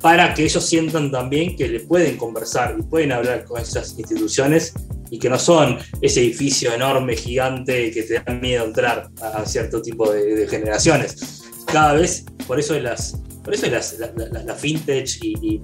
para 0.00 0.32
que 0.34 0.44
ellos 0.44 0.64
sientan 0.64 1.10
también 1.10 1.56
que 1.56 1.68
le 1.68 1.80
pueden 1.80 2.16
conversar 2.16 2.76
y 2.78 2.82
pueden 2.82 3.12
hablar 3.12 3.44
con 3.44 3.60
esas 3.60 3.98
instituciones 3.98 4.74
y 5.10 5.18
que 5.18 5.28
no 5.28 5.38
son 5.38 5.78
ese 6.00 6.20
edificio 6.20 6.72
enorme, 6.72 7.16
gigante, 7.16 7.90
que 7.90 8.02
te 8.02 8.20
da 8.20 8.32
miedo 8.34 8.64
entrar 8.64 9.10
a 9.20 9.44
cierto 9.46 9.82
tipo 9.82 10.10
de, 10.12 10.46
generaciones. 10.48 11.42
Cada 11.66 11.94
vez, 11.94 12.24
por 12.46 12.58
eso 12.60 12.78
las, 12.78 13.18
por 13.42 13.54
eso 13.54 13.66
las, 13.66 13.96
la, 13.98 14.54
fintech 14.54 15.18
y, 15.22 15.62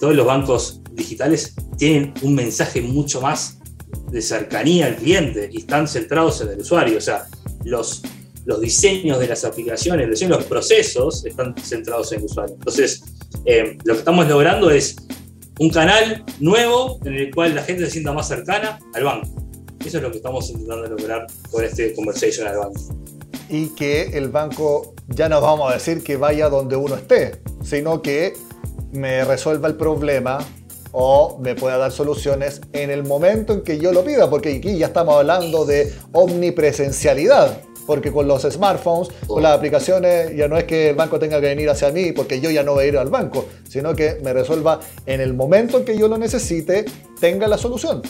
todos 0.00 0.14
los 0.14 0.26
bancos 0.26 0.80
digitales 0.92 1.54
tienen 1.76 2.12
un 2.22 2.34
mensaje 2.34 2.80
mucho 2.80 3.20
más 3.20 3.58
de 4.10 4.20
cercanía 4.20 4.86
al 4.86 4.96
cliente 4.96 5.48
y 5.52 5.58
están 5.58 5.86
centrados 5.86 6.40
en 6.40 6.48
el 6.48 6.60
usuario. 6.60 6.98
O 6.98 7.00
sea, 7.00 7.26
los, 7.64 8.02
los 8.46 8.60
diseños 8.60 9.18
de 9.18 9.28
las 9.28 9.44
aplicaciones, 9.44 10.08
los 10.08 10.22
los 10.22 10.44
procesos 10.44 11.24
están 11.24 11.54
centrados 11.62 12.12
en 12.12 12.20
el 12.20 12.24
usuario. 12.24 12.54
Entonces, 12.54 13.02
eh, 13.44 13.76
lo 13.84 13.94
que 13.94 13.98
estamos 13.98 14.28
logrando 14.28 14.70
es 14.70 14.96
un 15.58 15.70
canal 15.70 16.24
nuevo 16.40 16.98
en 17.04 17.14
el 17.14 17.34
cual 17.34 17.54
la 17.54 17.62
gente 17.62 17.84
se 17.86 17.92
sienta 17.92 18.12
más 18.12 18.28
cercana 18.28 18.78
al 18.94 19.04
banco. 19.04 19.28
Eso 19.84 19.98
es 19.98 20.02
lo 20.02 20.10
que 20.10 20.16
estamos 20.18 20.50
intentando 20.50 20.88
lograr 20.88 21.26
con 21.50 21.64
este 21.64 21.94
conversation 21.94 22.48
al 22.48 22.58
banco. 22.58 22.80
Y 23.48 23.68
que 23.68 24.02
el 24.14 24.28
banco 24.28 24.94
ya 25.08 25.28
no 25.28 25.40
vamos 25.40 25.70
a 25.70 25.74
decir 25.74 26.02
que 26.02 26.16
vaya 26.16 26.48
donde 26.48 26.76
uno 26.76 26.96
esté, 26.96 27.40
sino 27.62 28.02
que 28.02 28.34
me 28.92 29.24
resuelva 29.24 29.68
el 29.68 29.76
problema 29.76 30.38
o 30.92 31.38
me 31.40 31.54
pueda 31.54 31.76
dar 31.76 31.92
soluciones 31.92 32.60
en 32.72 32.90
el 32.90 33.04
momento 33.04 33.52
en 33.52 33.62
que 33.62 33.78
yo 33.78 33.92
lo 33.92 34.04
pida, 34.04 34.28
porque 34.28 34.56
aquí 34.56 34.78
ya 34.78 34.86
estamos 34.86 35.14
hablando 35.14 35.64
de 35.64 35.92
omnipresencialidad 36.12 37.60
porque 37.86 38.12
con 38.12 38.26
los 38.26 38.42
smartphones, 38.42 39.10
con 39.26 39.42
las 39.42 39.56
aplicaciones, 39.56 40.36
ya 40.36 40.48
no 40.48 40.56
es 40.56 40.64
que 40.64 40.90
el 40.90 40.96
banco 40.96 41.18
tenga 41.18 41.40
que 41.40 41.46
venir 41.46 41.70
hacia 41.70 41.90
mí 41.90 42.12
porque 42.12 42.40
yo 42.40 42.50
ya 42.50 42.62
no 42.62 42.74
voy 42.74 42.84
a 42.84 42.86
ir 42.88 42.98
al 42.98 43.08
banco, 43.08 43.46
sino 43.68 43.94
que 43.94 44.18
me 44.22 44.32
resuelva 44.32 44.80
en 45.06 45.20
el 45.20 45.34
momento 45.34 45.78
en 45.78 45.84
que 45.84 45.96
yo 45.96 46.08
lo 46.08 46.18
necesite, 46.18 46.84
tenga 47.20 47.46
la 47.46 47.58
solución. 47.58 48.02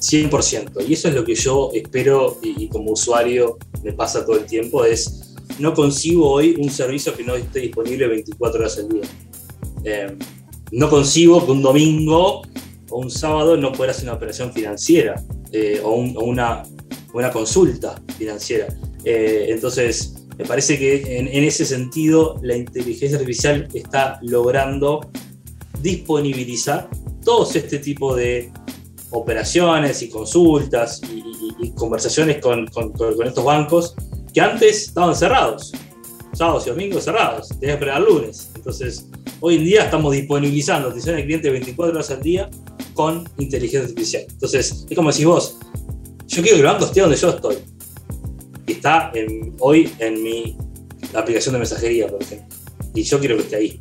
100%. 0.00 0.86
Y 0.86 0.92
eso 0.92 1.08
es 1.08 1.14
lo 1.14 1.24
que 1.24 1.34
yo 1.34 1.70
espero 1.74 2.38
y, 2.42 2.68
como 2.68 2.92
usuario 2.92 3.58
me 3.82 3.92
pasa 3.92 4.24
todo 4.24 4.36
el 4.36 4.46
tiempo, 4.46 4.84
es 4.84 5.34
no 5.58 5.74
concibo 5.74 6.30
hoy 6.30 6.56
un 6.58 6.70
servicio 6.70 7.16
que 7.16 7.24
no 7.24 7.34
esté 7.34 7.60
disponible 7.60 8.06
24 8.08 8.60
horas 8.60 8.78
al 8.78 8.88
día. 8.88 9.02
Eh, 9.84 10.16
no 10.72 10.90
concibo 10.90 11.44
que 11.44 11.52
un 11.52 11.62
domingo 11.62 12.42
o 12.90 12.98
un 12.98 13.10
sábado 13.10 13.56
no 13.56 13.72
pueda 13.72 13.92
hacer 13.92 14.04
una 14.04 14.14
operación 14.14 14.52
financiera 14.52 15.22
eh, 15.52 15.80
o, 15.82 15.92
una 15.94 16.62
una 17.12 17.30
consulta 17.30 18.00
financiera. 18.18 18.66
Eh, 19.04 19.46
entonces, 19.50 20.26
me 20.38 20.44
parece 20.44 20.78
que 20.78 21.18
en, 21.18 21.44
ese 21.44 21.64
sentido 21.64 22.38
la 22.42 22.56
inteligencia 22.56 23.18
artificial 23.18 23.68
está 23.72 24.18
logrando 24.22 25.00
disponibilizar 25.80 26.90
todos 27.24 27.56
este 27.56 27.78
tipo 27.78 28.14
de 28.14 28.52
operaciones 29.10 30.02
y 30.02 30.08
consultas 30.08 31.00
y, 31.10 31.70
conversaciones 31.70 32.38
con, 32.40 32.66
estos 33.24 33.44
bancos 33.44 33.94
que 34.32 34.40
antes 34.40 34.88
estaban 34.88 35.14
cerrados, 35.14 35.72
sábados 36.32 36.66
y 36.66 36.70
domingos 36.70 37.04
cerrados, 37.04 37.48
tenías 37.48 37.78
que 37.78 37.84
esperar 37.84 38.02
lunes. 38.02 38.50
Entonces, 38.54 39.08
hoy 39.40 39.56
en 39.56 39.64
día 39.64 39.84
estamos 39.84 40.12
disponibilizando 40.12 40.88
atención 40.88 41.16
al 41.16 41.24
cliente 41.24 41.50
24 41.50 41.94
horas 41.94 42.10
al 42.10 42.22
día 42.22 42.50
con 42.94 43.28
inteligencia 43.38 43.88
artificial. 43.88 44.24
Entonces, 44.28 44.86
es 44.88 44.96
como 44.96 45.10
decís 45.10 45.26
vos, 45.26 45.58
yo 46.36 46.42
quiero 46.42 46.56
que 46.56 46.60
el 46.60 46.66
banco 46.66 46.84
esté 46.84 47.00
donde 47.00 47.16
yo 47.16 47.30
estoy. 47.30 47.56
Y 48.66 48.72
está 48.72 49.10
hoy 49.58 49.90
en 49.98 50.22
mi 50.22 50.56
aplicación 51.14 51.54
de 51.54 51.60
mensajería, 51.60 52.08
por 52.08 52.22
ejemplo. 52.22 52.46
Y 52.94 53.02
yo 53.02 53.18
quiero 53.18 53.36
que 53.36 53.42
esté 53.44 53.56
ahí. 53.56 53.80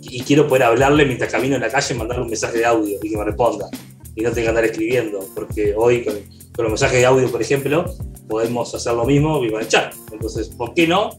Y 0.00 0.22
quiero 0.22 0.48
poder 0.48 0.62
hablarle 0.62 1.04
mientras 1.04 1.30
camino 1.30 1.56
en 1.56 1.60
la 1.60 1.68
calle, 1.68 1.94
mandarle 1.94 2.22
un 2.22 2.30
mensaje 2.30 2.58
de 2.58 2.64
audio 2.64 2.98
y 3.02 3.10
que 3.10 3.16
me 3.18 3.24
responda. 3.24 3.68
Y 4.14 4.22
no 4.22 4.30
tenga 4.30 4.44
que 4.44 4.48
andar 4.48 4.64
escribiendo. 4.64 5.20
Porque 5.34 5.74
hoy 5.76 6.02
con, 6.02 6.14
los 6.56 6.68
mensajes 6.68 7.00
de 7.00 7.06
audio, 7.06 7.30
por 7.30 7.42
ejemplo, 7.42 7.94
podemos 8.28 8.74
hacer 8.74 8.94
lo 8.94 9.04
mismo 9.04 9.42
que 9.42 9.50
con 9.50 9.60
el 9.60 9.68
chat. 9.68 9.94
Entonces, 10.10 10.48
¿por 10.48 10.72
qué 10.72 10.86
no 10.86 11.10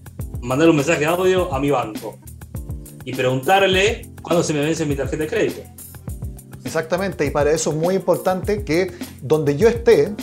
mandar 0.41 0.67
un 0.67 0.77
mensaje 0.77 1.01
de 1.01 1.05
audio 1.05 1.53
a 1.53 1.59
mi 1.59 1.69
banco? 1.69 2.17
Y 3.05 3.13
preguntarle 3.13 4.09
cuándo 4.23 4.43
se 4.43 4.53
me 4.53 4.61
vence 4.61 4.83
mi 4.85 4.95
tarjeta 4.95 5.23
de 5.23 5.29
crédito. 5.29 5.61
Exactamente, 6.63 7.25
y 7.25 7.31
para 7.31 7.51
eso 7.51 7.71
es 7.71 7.75
muy 7.75 7.95
importante 7.95 8.63
que 8.63 8.91
donde 9.21 9.57
yo 9.57 9.67
esté, 9.67 10.13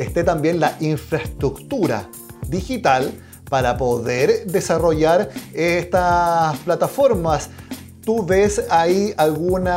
esté 0.00 0.24
también 0.24 0.60
la 0.60 0.76
infraestructura 0.80 2.08
digital 2.48 3.12
para 3.48 3.76
poder 3.76 4.46
desarrollar 4.46 5.30
estas 5.52 6.56
plataformas. 6.58 7.50
¿Tú 8.04 8.24
ves 8.24 8.64
ahí 8.70 9.12
algún 9.16 9.68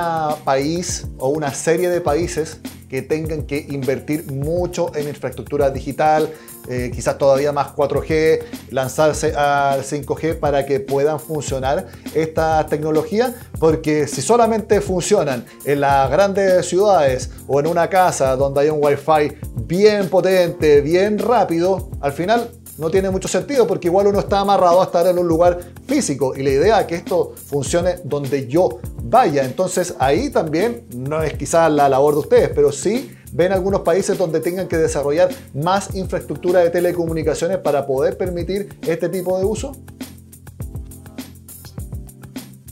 país 0.46 1.08
o 1.18 1.30
una 1.30 1.54
serie 1.54 1.90
de 1.90 2.00
países 2.00 2.60
que 2.90 3.02
tengan 3.02 3.44
que 3.44 3.66
invertir 3.70 4.32
mucho 4.32 4.96
en 4.96 5.10
infraestructura 5.10 5.72
digital, 5.72 6.30
eh, 6.68 6.92
quizás 6.94 7.18
todavía 7.18 7.52
más 7.52 7.76
4G, 7.76 8.42
lanzarse 8.72 9.36
al 9.36 9.84
5G 9.84 10.40
para 10.40 10.66
que 10.66 10.80
puedan 10.80 11.20
funcionar 11.20 11.88
estas 12.14 12.68
tecnologías, 12.68 13.34
porque 13.60 14.08
si 14.08 14.22
solamente 14.22 14.82
funcionan 14.82 15.46
en 15.66 15.82
las 15.82 16.10
grandes 16.10 16.66
ciudades 16.68 17.30
o 17.48 17.60
en 17.60 17.68
una 17.68 17.90
casa 17.90 18.36
donde 18.36 18.62
hay 18.62 18.70
un 18.70 18.80
Wi-Fi 18.82 19.38
bien 19.66 20.10
potente, 20.10 20.82
bien 20.82 21.20
rápido, 21.20 21.90
al 22.02 22.14
final 22.14 22.50
no 22.78 22.90
tiene 22.90 23.10
mucho 23.10 23.28
sentido 23.28 23.68
porque 23.68 23.88
igual 23.88 24.08
uno 24.08 24.20
está 24.20 24.40
amarrado 24.40 24.82
a 24.82 24.86
estar 24.86 25.06
en 25.08 25.18
un 25.18 25.28
lugar 25.28 25.60
físico 25.88 26.36
y 26.36 26.44
la 26.44 26.50
idea 26.50 26.82
es 26.82 26.88
que 26.88 26.96
esto 26.96 27.34
funcione 27.36 27.98
donde 28.04 28.48
yo 28.48 28.80
vaya. 29.04 29.44
Entonces 29.44 29.96
ahí 30.00 30.30
también 30.30 30.86
no 30.96 31.22
es 31.22 31.34
quizás 31.34 31.72
la 31.72 31.88
labor 31.88 32.16
de 32.16 32.20
ustedes, 32.22 32.50
pero 32.50 32.72
sí 32.72 33.12
ven 33.34 33.52
algunos 33.52 33.82
países 33.82 34.18
donde 34.18 34.40
tengan 34.40 34.68
que 34.68 34.78
desarrollar 34.78 35.30
más 35.54 35.94
infraestructura 35.96 36.62
de 36.62 36.70
telecomunicaciones 36.70 37.58
para 37.58 37.86
poder 37.86 38.18
permitir 38.18 38.70
este 38.82 39.10
tipo 39.10 39.38
de 39.38 39.46
uso? 39.46 39.74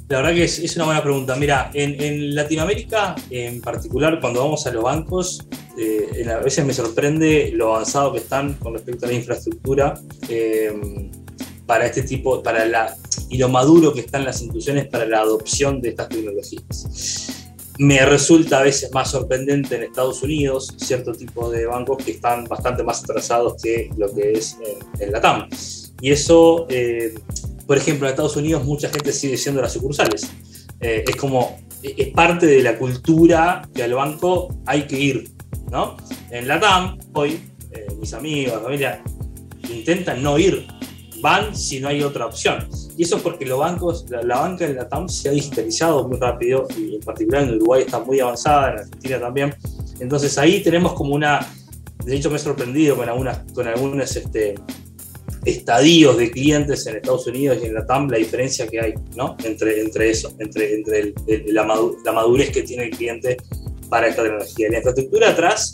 La 0.07 0.17
verdad 0.17 0.33
que 0.33 0.43
es, 0.43 0.75
una 0.75 0.85
buena 0.85 1.01
pregunta. 1.01 1.35
Mira, 1.35 1.71
en, 1.73 2.35
Latinoamérica, 2.35 3.15
en 3.29 3.61
particular, 3.61 4.19
cuando 4.19 4.41
vamos 4.41 4.67
a 4.67 4.71
los 4.71 4.83
bancos, 4.83 5.47
eh, 5.77 6.27
a 6.29 6.39
veces 6.39 6.65
me 6.65 6.73
sorprende 6.73 7.51
lo 7.53 7.73
avanzado 7.73 8.11
que 8.11 8.19
están 8.19 8.55
con 8.55 8.73
respecto 8.73 9.05
a 9.05 9.09
la 9.09 9.15
infraestructura 9.15 9.93
eh, 10.27 11.09
para 11.65 11.85
este 11.85 12.03
tipo, 12.03 12.43
para 12.43 12.65
la 12.65 12.97
y 13.29 13.37
lo 13.37 13.47
maduro 13.47 13.93
que 13.93 14.01
están 14.01 14.25
las 14.25 14.41
instituciones 14.41 14.87
para 14.87 15.05
la 15.05 15.19
adopción 15.21 15.79
de 15.81 15.89
estas 15.89 16.09
tecnologías. 16.09 17.30
Me 17.81 18.05
resulta 18.05 18.59
a 18.59 18.61
veces 18.61 18.91
más 18.93 19.09
sorprendente 19.09 19.75
en 19.75 19.81
Estados 19.81 20.21
Unidos 20.21 20.71
cierto 20.77 21.13
tipo 21.13 21.49
de 21.49 21.65
bancos 21.65 21.97
que 22.05 22.11
están 22.11 22.43
bastante 22.43 22.83
más 22.83 23.03
atrasados 23.03 23.59
que 23.59 23.89
lo 23.97 24.13
que 24.13 24.33
es 24.33 24.55
en, 24.99 25.11
la 25.11 25.19
TAM. 25.19 25.49
Y 25.99 26.11
eso, 26.11 26.67
eh, 26.69 27.15
por 27.65 27.77
ejemplo, 27.77 28.05
en 28.05 28.11
Estados 28.11 28.35
Unidos 28.35 28.63
mucha 28.65 28.87
gente 28.87 29.11
sigue 29.11 29.35
siendo 29.35 29.63
las 29.63 29.73
sucursales. 29.73 30.29
Eh, 30.79 31.05
es 31.07 31.15
como, 31.15 31.57
es 31.81 32.09
parte 32.09 32.45
de 32.45 32.61
la 32.61 32.77
cultura 32.77 33.67
que 33.73 33.81
al 33.81 33.95
banco 33.95 34.55
hay 34.67 34.83
que 34.83 34.99
ir. 34.99 35.31
¿no? 35.71 35.97
En 36.29 36.47
la 36.47 36.59
TAM, 36.59 36.99
hoy, 37.13 37.41
eh, 37.71 37.87
mis 37.99 38.13
amigos, 38.13 38.61
familia, 38.61 39.01
intentan 39.67 40.21
no 40.21 40.37
ir. 40.37 40.67
Van 41.21 41.55
si 41.55 41.79
no 41.79 41.87
hay 41.87 42.01
otra 42.03 42.25
opción. 42.25 42.67
Y 42.97 43.03
eso 43.03 43.17
es 43.17 43.21
porque 43.21 43.45
los 43.45 43.59
bancos, 43.59 44.05
la, 44.09 44.39
banca 44.39 44.65
en 44.65 44.75
la 44.75 44.87
TAM 44.89 45.07
se 45.07 45.29
ha 45.29 45.31
digitalizado 45.31 46.07
muy 46.07 46.17
rápido 46.17 46.67
y 46.77 46.95
en 46.95 47.01
particular 47.01 47.43
en 47.43 47.55
Uruguay 47.55 47.83
está 47.83 47.99
muy 47.99 48.19
avanzada, 48.19 48.71
en 48.71 48.79
Argentina 48.79 49.19
también. 49.19 49.55
Entonces 49.99 50.37
ahí 50.37 50.61
tenemos 50.61 50.93
como 50.93 51.13
una, 51.13 51.39
de 52.03 52.15
hecho 52.15 52.29
me 52.29 52.37
he 52.37 52.39
sorprendido 52.39 52.95
con, 52.95 53.07
algunas, 53.07 53.39
con 53.53 53.67
algunos 53.67 54.15
este, 54.15 54.55
estadios 55.45 56.17
de 56.17 56.31
clientes 56.31 56.85
en 56.87 56.97
Estados 56.97 57.27
Unidos 57.27 57.59
y 57.61 57.67
en 57.67 57.73
la 57.73 57.85
TAM, 57.85 58.09
la 58.09 58.17
diferencia 58.17 58.67
que 58.67 58.79
hay 58.79 58.93
¿no? 59.15 59.35
entre, 59.43 59.81
entre 59.81 60.09
eso, 60.09 60.33
entre, 60.39 60.75
entre 60.75 61.13
la, 61.47 61.63
madurez 61.63 62.51
que 62.51 62.63
tiene 62.63 62.85
el 62.85 62.91
cliente 62.91 63.37
para 63.89 64.07
esta 64.07 64.23
tecnología. 64.23 64.69
La 64.69 64.77
infraestructura 64.77 65.29
atrás, 65.29 65.71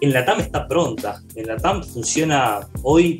en 0.00 0.12
la 0.12 0.24
TAM 0.24 0.40
está 0.40 0.68
pronta. 0.68 1.22
En 1.34 1.46
la 1.46 1.56
TAM 1.56 1.82
funciona 1.82 2.60
hoy 2.82 3.18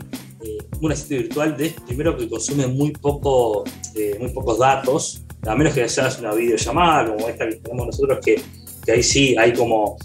un 0.81 0.93
asistente 0.93 1.25
virtual 1.25 1.57
de 1.57 1.75
primero 1.87 2.17
que 2.17 2.29
consume 2.29 2.67
muy, 2.67 2.93
poco, 2.93 3.65
eh, 3.95 4.17
muy 4.21 4.31
pocos 4.31 4.59
datos, 4.59 5.23
a 5.47 5.55
menos 5.55 5.75
que 5.75 5.89
seas 5.89 6.19
una 6.19 6.35
videollamada 6.35 7.15
como 7.15 7.29
esta 7.29 7.49
que 7.49 7.57
tenemos 7.57 7.87
nosotros, 7.87 8.19
que, 8.25 8.41
ahí 8.91 9.03
sí 9.03 9.35
hay 9.37 9.53
como 9.53 9.97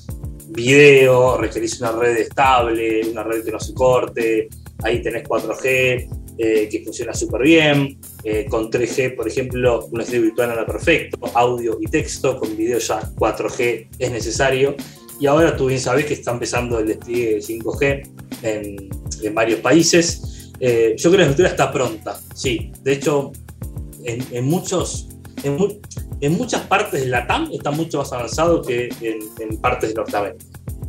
video, 0.50 1.38
requerís 1.38 1.80
una 1.80 1.92
red 1.92 2.18
estable, 2.18 3.02
una 3.12 3.24
red 3.24 3.44
que 3.44 3.52
no 3.52 3.60
se 3.60 3.74
corte, 3.74 4.50
ahí 4.84 5.02
tenés 5.02 5.24
4G, 5.24 6.10
eh, 6.38 6.68
que 6.70 6.82
funciona 6.84 7.14
súper 7.14 7.44
bien, 7.44 8.00
con 8.50 8.70
3G, 8.70 9.16
por 9.16 9.28
ejemplo, 9.28 9.88
un 9.92 10.02
asistente 10.02 10.26
virtual 10.26 10.52
era 10.52 10.66
perfecto, 10.66 11.20
audio 11.34 11.78
y 11.80 11.86
texto, 11.86 12.38
con 12.38 12.56
video 12.56 12.80
ya 12.80 13.02
4G 13.02 13.88
es 14.00 14.12
necesario, 14.12 14.76
y 15.20 15.28
ahora 15.28 15.56
tú 15.56 15.68
bien 15.68 15.80
sabes 15.80 16.06
que 16.06 16.16
está 16.16 16.32
empezando 16.32 16.80
el 16.80 16.88
despliegue 16.88 17.36
de 17.36 17.42
5G 17.42 18.10
en, 18.42 18.90
en 19.22 19.36
varios 19.36 19.60
países, 19.60 20.41
eh, 20.64 20.96
yo 20.96 21.10
creo 21.10 21.12
que 21.12 21.18
la 21.18 21.24
estructura 21.24 21.50
está 21.50 21.72
pronta, 21.72 22.20
sí. 22.36 22.72
De 22.84 22.94
hecho, 22.94 23.32
en, 24.04 24.46
muchos, 24.46 25.10
en, 25.44 26.34
muchas 26.34 26.62
partes 26.62 27.02
de 27.02 27.08
la 27.08 27.26
TAM 27.26 27.50
está 27.52 27.72
mucho 27.72 27.98
más 27.98 28.14
avanzado 28.14 28.62
que 28.62 28.90
en, 29.40 29.58
partes 29.58 29.90
de 29.90 29.96
Norteamérica. 29.96 30.46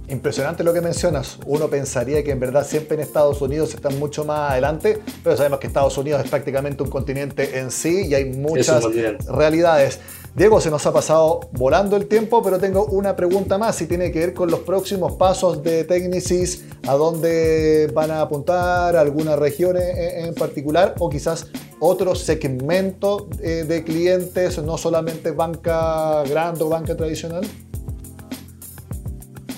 Impresionante 0.09 0.63
lo 0.63 0.75
que 0.75 0.83
mencionas. 0.83 1.39
Uno 1.47 1.71
pensaría 1.71 2.23
que 2.23 2.33
en 2.33 2.41
verdad 2.41 2.67
siempre 2.67 2.97
en 2.97 3.01
Estados 3.01 3.41
Unidos 3.41 3.73
están 3.73 3.99
mucho 3.99 4.27
más 4.27 4.51
adelante, 4.51 5.01
pero 5.25 5.39
sabemos 5.39 5.59
que 5.59 5.69
Estados 5.69 5.97
Unidos 5.97 6.23
es 6.23 6.29
prácticamente 6.29 6.83
un 6.83 6.91
continente 6.91 7.59
en 7.59 7.71
sí 7.71 8.09
y 8.09 8.15
hay 8.15 8.27
muchas 8.27 8.85
realidades. 9.27 10.01
Diego, 10.35 10.62
se 10.62 10.71
nos 10.71 10.87
ha 10.87 10.92
pasado 10.95 11.40
volando 11.53 11.95
el 11.95 12.07
tiempo, 12.07 12.42
pero 12.42 12.59
tengo 12.59 12.87
una 12.87 13.14
pregunta 13.14 13.59
más 13.59 13.83
y 13.83 13.87
tiene 13.87 14.11
que 14.11 14.18
ver 14.18 14.33
con 14.33 14.51
los 14.51 14.61
próximos 14.61 15.12
pasos 15.12 15.62
de 15.62 15.85
Technicis, 15.85 16.64
a 16.87 16.95
dónde 16.95 17.90
van 17.92 18.11
a 18.11 18.23
apuntar, 18.23 18.97
alguna 18.97 19.37
región 19.37 19.77
en 19.77 20.35
particular 20.35 20.95
o 21.01 21.11
quizás 21.11 21.49
otro 21.81 22.14
segmento 22.14 23.29
eh, 23.42 23.64
de 23.68 23.85
clientes, 23.85 24.57
no 24.62 24.79
solamente 24.79 25.33
banca 25.33 26.23
grande 26.23 26.64
o 26.64 26.68
banca 26.71 26.97
tradicional. 26.97 27.45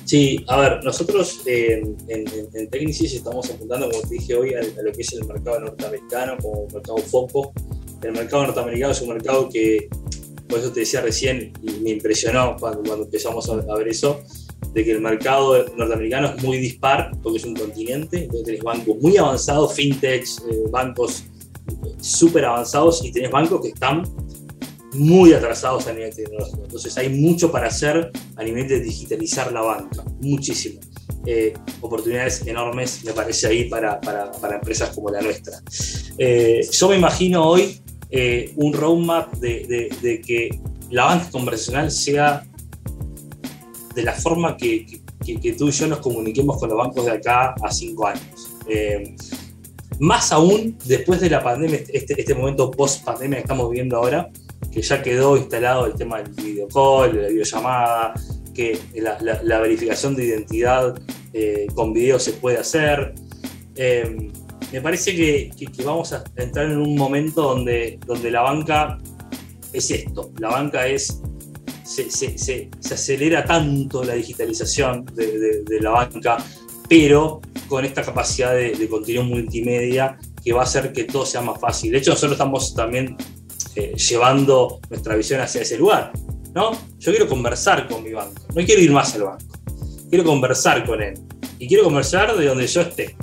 Sí, 0.06 0.44
a 0.48 0.56
ver, 0.58 0.82
nosotros 0.82 1.42
en, 1.46 1.96
en, 2.08 2.70
Technicis 2.70 3.14
estamos 3.14 3.48
apuntando, 3.48 3.88
como 3.90 4.02
te 4.02 4.14
dije 4.14 4.34
hoy, 4.34 4.54
a, 4.54 4.60
lo 4.82 4.92
que 4.92 5.02
es 5.02 5.12
el 5.12 5.24
mercado 5.24 5.60
norteamericano 5.60 6.36
como 6.42 6.66
mercado 6.72 6.98
foco. 6.98 7.52
El 8.02 8.12
mercado 8.12 8.44
norteamericano 8.46 8.92
es 8.92 9.02
un 9.02 9.08
mercado 9.10 9.48
que 9.48 9.88
por 10.48 10.58
eso 10.58 10.72
te 10.72 10.80
decía 10.80 11.00
recién, 11.00 11.52
y 11.62 11.80
me 11.80 11.90
impresionó 11.90 12.56
cuando, 12.58 12.82
cuando 12.82 13.04
empezamos 13.04 13.48
a, 13.48 13.56
ver 13.76 13.88
eso, 13.88 14.22
de 14.72 14.84
que 14.84 14.92
el 14.92 15.00
mercado 15.00 15.64
norteamericano 15.76 16.28
es 16.28 16.42
muy 16.42 16.58
dispar, 16.58 17.10
porque 17.22 17.38
es 17.38 17.44
un 17.44 17.54
continente, 17.54 18.24
entonces 18.24 18.46
tenés 18.46 18.62
bancos 18.62 18.96
muy 19.00 19.16
avanzados, 19.16 19.74
fintechs, 19.74 20.42
eh, 20.50 20.64
bancos 20.70 21.24
súper 22.00 22.44
avanzados, 22.44 23.04
y 23.04 23.12
tenés 23.12 23.30
bancos 23.30 23.60
que 23.60 23.68
están 23.68 24.02
muy 24.94 25.32
atrasados 25.32 25.86
a 25.86 25.92
nivel 25.92 26.14
tecnológico. 26.14 26.62
Entonces 26.62 26.96
hay 26.96 27.08
mucho 27.08 27.50
para 27.50 27.68
hacer 27.68 28.10
a 28.36 28.44
nivel 28.44 28.68
de 28.68 28.80
digitalizar 28.80 29.52
la 29.52 29.60
banca, 29.60 30.04
muchísimo. 30.20 30.80
Eh, 31.26 31.54
oportunidades 31.80 32.46
enormes, 32.46 33.02
me 33.04 33.12
parece 33.12 33.46
ahí, 33.46 33.64
para, 33.68 34.00
para, 34.00 34.30
para 34.32 34.56
empresas 34.56 34.90
como 34.90 35.10
la 35.10 35.20
nuestra. 35.20 35.62
Eh, 36.18 36.60
yo 36.70 36.88
me 36.88 36.96
imagino 36.96 37.46
hoy 37.46 37.80
eh, 38.16 38.52
un 38.54 38.72
roadmap 38.72 39.34
de, 39.38 40.22
que 40.24 40.60
la 40.88 41.06
banca 41.06 41.28
conversacional 41.32 41.90
sea 41.90 42.46
de 43.92 44.02
la 44.04 44.12
forma 44.12 44.56
que, 44.56 45.00
tú 45.58 45.66
y 45.66 45.72
yo 45.72 45.88
nos 45.88 45.98
comuniquemos 45.98 46.60
con 46.60 46.68
los 46.68 46.78
bancos 46.78 47.06
de 47.06 47.10
acá 47.10 47.56
a 47.60 47.72
cinco 47.72 48.06
años. 48.06 48.50
Eh, 48.68 49.16
más 49.98 50.30
aún 50.30 50.78
después 50.84 51.20
de 51.20 51.28
la 51.28 51.42
pandemia, 51.42 51.80
este, 51.92 52.20
este 52.20 52.34
momento 52.36 52.70
post-pandemia 52.70 53.38
que 53.38 53.42
estamos 53.42 53.68
viviendo 53.68 53.96
ahora, 53.96 54.30
que 54.70 54.80
ya 54.80 55.02
quedó 55.02 55.36
instalado 55.36 55.86
el 55.86 55.94
tema 55.94 56.22
del 56.22 56.30
video 56.34 56.68
call, 56.68 57.16
de 57.16 57.22
la 57.22 57.28
videollamada, 57.30 58.14
que 58.54 58.78
la, 58.94 59.58
verificación 59.58 60.14
de 60.14 60.26
identidad 60.26 60.94
eh, 61.32 61.66
con 61.74 61.92
video 61.92 62.20
se 62.20 62.34
puede 62.34 62.58
hacer 62.58 63.12
me 64.74 64.80
parece 64.80 65.14
que, 65.14 65.52
vamos 65.84 66.12
a 66.12 66.24
entrar 66.34 66.66
en 66.66 66.78
un 66.78 66.96
momento 66.96 67.42
donde, 67.42 67.96
donde 68.04 68.28
la 68.28 68.40
banca 68.40 68.98
es 69.72 69.88
esto, 69.88 70.32
la 70.40 70.48
banca 70.48 70.88
es, 70.88 71.20
se, 71.84 72.70
acelera 72.92 73.44
tanto 73.44 74.02
la 74.02 74.14
digitalización 74.14 75.06
de, 75.14 75.78
la 75.80 75.90
banca, 75.90 76.38
pero 76.88 77.40
con 77.68 77.84
esta 77.84 78.02
capacidad 78.02 78.52
de, 78.52 78.88
contenido 78.88 79.22
multimedia 79.22 80.18
que 80.44 80.52
va 80.52 80.62
a 80.62 80.64
hacer 80.64 80.92
que 80.92 81.04
todo 81.04 81.24
sea 81.24 81.40
más 81.40 81.60
fácil. 81.60 81.92
De 81.92 81.98
hecho, 81.98 82.10
nosotros 82.10 82.32
estamos 82.32 82.74
también 82.74 83.16
eh, 83.76 83.94
llevando 83.94 84.80
nuestra 84.90 85.14
visión 85.14 85.40
hacia 85.40 85.62
ese 85.62 85.78
lugar. 85.78 86.10
¿no? 86.52 86.72
Yo 86.98 87.12
quiero 87.12 87.28
conversar 87.28 87.86
con 87.86 88.02
mi 88.02 88.12
banco, 88.12 88.42
no 88.48 88.64
quiero 88.64 88.82
ir 88.82 88.90
más 88.90 89.14
al 89.14 89.22
banco, 89.22 89.46
quiero 90.10 90.24
conversar 90.24 90.84
con 90.84 91.00
él 91.00 91.14
y 91.60 91.68
quiero 91.68 91.84
conversar 91.84 92.36
de 92.36 92.44
donde 92.44 92.66
yo 92.66 92.80
esté. 92.80 93.14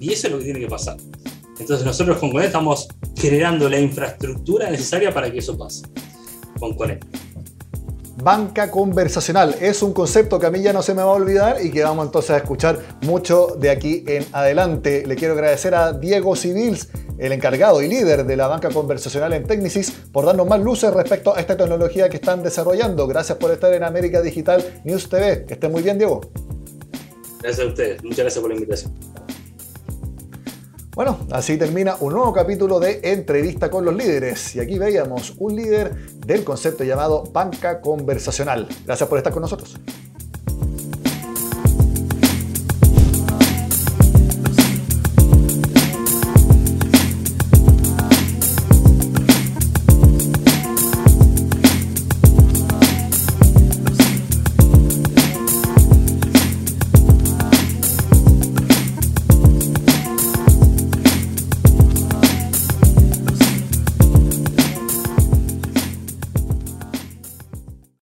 Y 0.00 0.12
eso 0.12 0.26
es 0.26 0.32
lo 0.32 0.38
que 0.38 0.44
tiene 0.44 0.60
que 0.60 0.68
pasar. 0.68 0.96
Entonces 1.58 1.86
nosotros 1.86 2.18
con 2.18 2.32
Conet 2.32 2.46
estamos 2.48 2.88
generando 3.16 3.68
la 3.68 3.78
infraestructura 3.78 4.70
necesaria 4.70 5.12
para 5.14 5.30
que 5.30 5.38
eso 5.38 5.56
pase. 5.56 5.82
Con 6.58 6.74
Conet. 6.74 7.04
banca 8.22 8.70
conversacional. 8.70 9.54
Es 9.60 9.82
un 9.82 9.92
concepto 9.92 10.38
que 10.38 10.46
a 10.46 10.50
mí 10.50 10.62
ya 10.62 10.72
no 10.72 10.82
se 10.82 10.94
me 10.94 11.02
va 11.02 11.10
a 11.10 11.14
olvidar 11.14 11.64
y 11.64 11.70
que 11.70 11.82
vamos 11.82 12.06
entonces 12.06 12.30
a 12.30 12.36
escuchar 12.38 12.80
mucho 13.02 13.56
de 13.58 13.70
aquí 13.70 14.04
en 14.06 14.24
adelante. 14.32 15.04
Le 15.06 15.14
quiero 15.16 15.34
agradecer 15.34 15.74
a 15.74 15.92
Diego 15.92 16.34
Civils, 16.34 16.88
el 17.18 17.32
encargado 17.32 17.82
y 17.82 17.88
líder 17.88 18.24
de 18.24 18.36
la 18.36 18.48
banca 18.48 18.70
conversacional 18.70 19.32
en 19.32 19.44
Technicis, 19.44 19.90
por 20.12 20.26
darnos 20.26 20.48
más 20.48 20.60
luces 20.60 20.92
respecto 20.92 21.36
a 21.36 21.40
esta 21.40 21.56
tecnología 21.56 22.08
que 22.08 22.16
están 22.16 22.42
desarrollando. 22.42 23.06
Gracias 23.06 23.38
por 23.38 23.50
estar 23.50 23.72
en 23.72 23.84
América 23.84 24.22
Digital 24.22 24.80
News 24.84 25.08
TV. 25.08 25.44
Que 25.44 25.54
estén 25.54 25.70
muy 25.70 25.82
bien, 25.82 25.98
Diego. 25.98 26.20
Gracias 27.40 27.66
a 27.66 27.68
ustedes. 27.68 28.02
Muchas 28.02 28.20
gracias 28.20 28.40
por 28.40 28.50
la 28.50 28.56
invitación. 28.56 29.13
Bueno, 30.94 31.18
así 31.32 31.58
termina 31.58 31.96
un 31.98 32.12
nuevo 32.12 32.32
capítulo 32.32 32.78
de 32.78 33.00
Entrevista 33.02 33.68
con 33.68 33.84
los 33.84 33.96
líderes. 33.96 34.54
Y 34.54 34.60
aquí 34.60 34.78
veíamos 34.78 35.34
un 35.38 35.56
líder 35.56 35.92
del 36.24 36.44
concepto 36.44 36.84
llamado 36.84 37.24
banca 37.32 37.80
conversacional. 37.80 38.68
Gracias 38.86 39.08
por 39.08 39.18
estar 39.18 39.32
con 39.32 39.42
nosotros. 39.42 39.76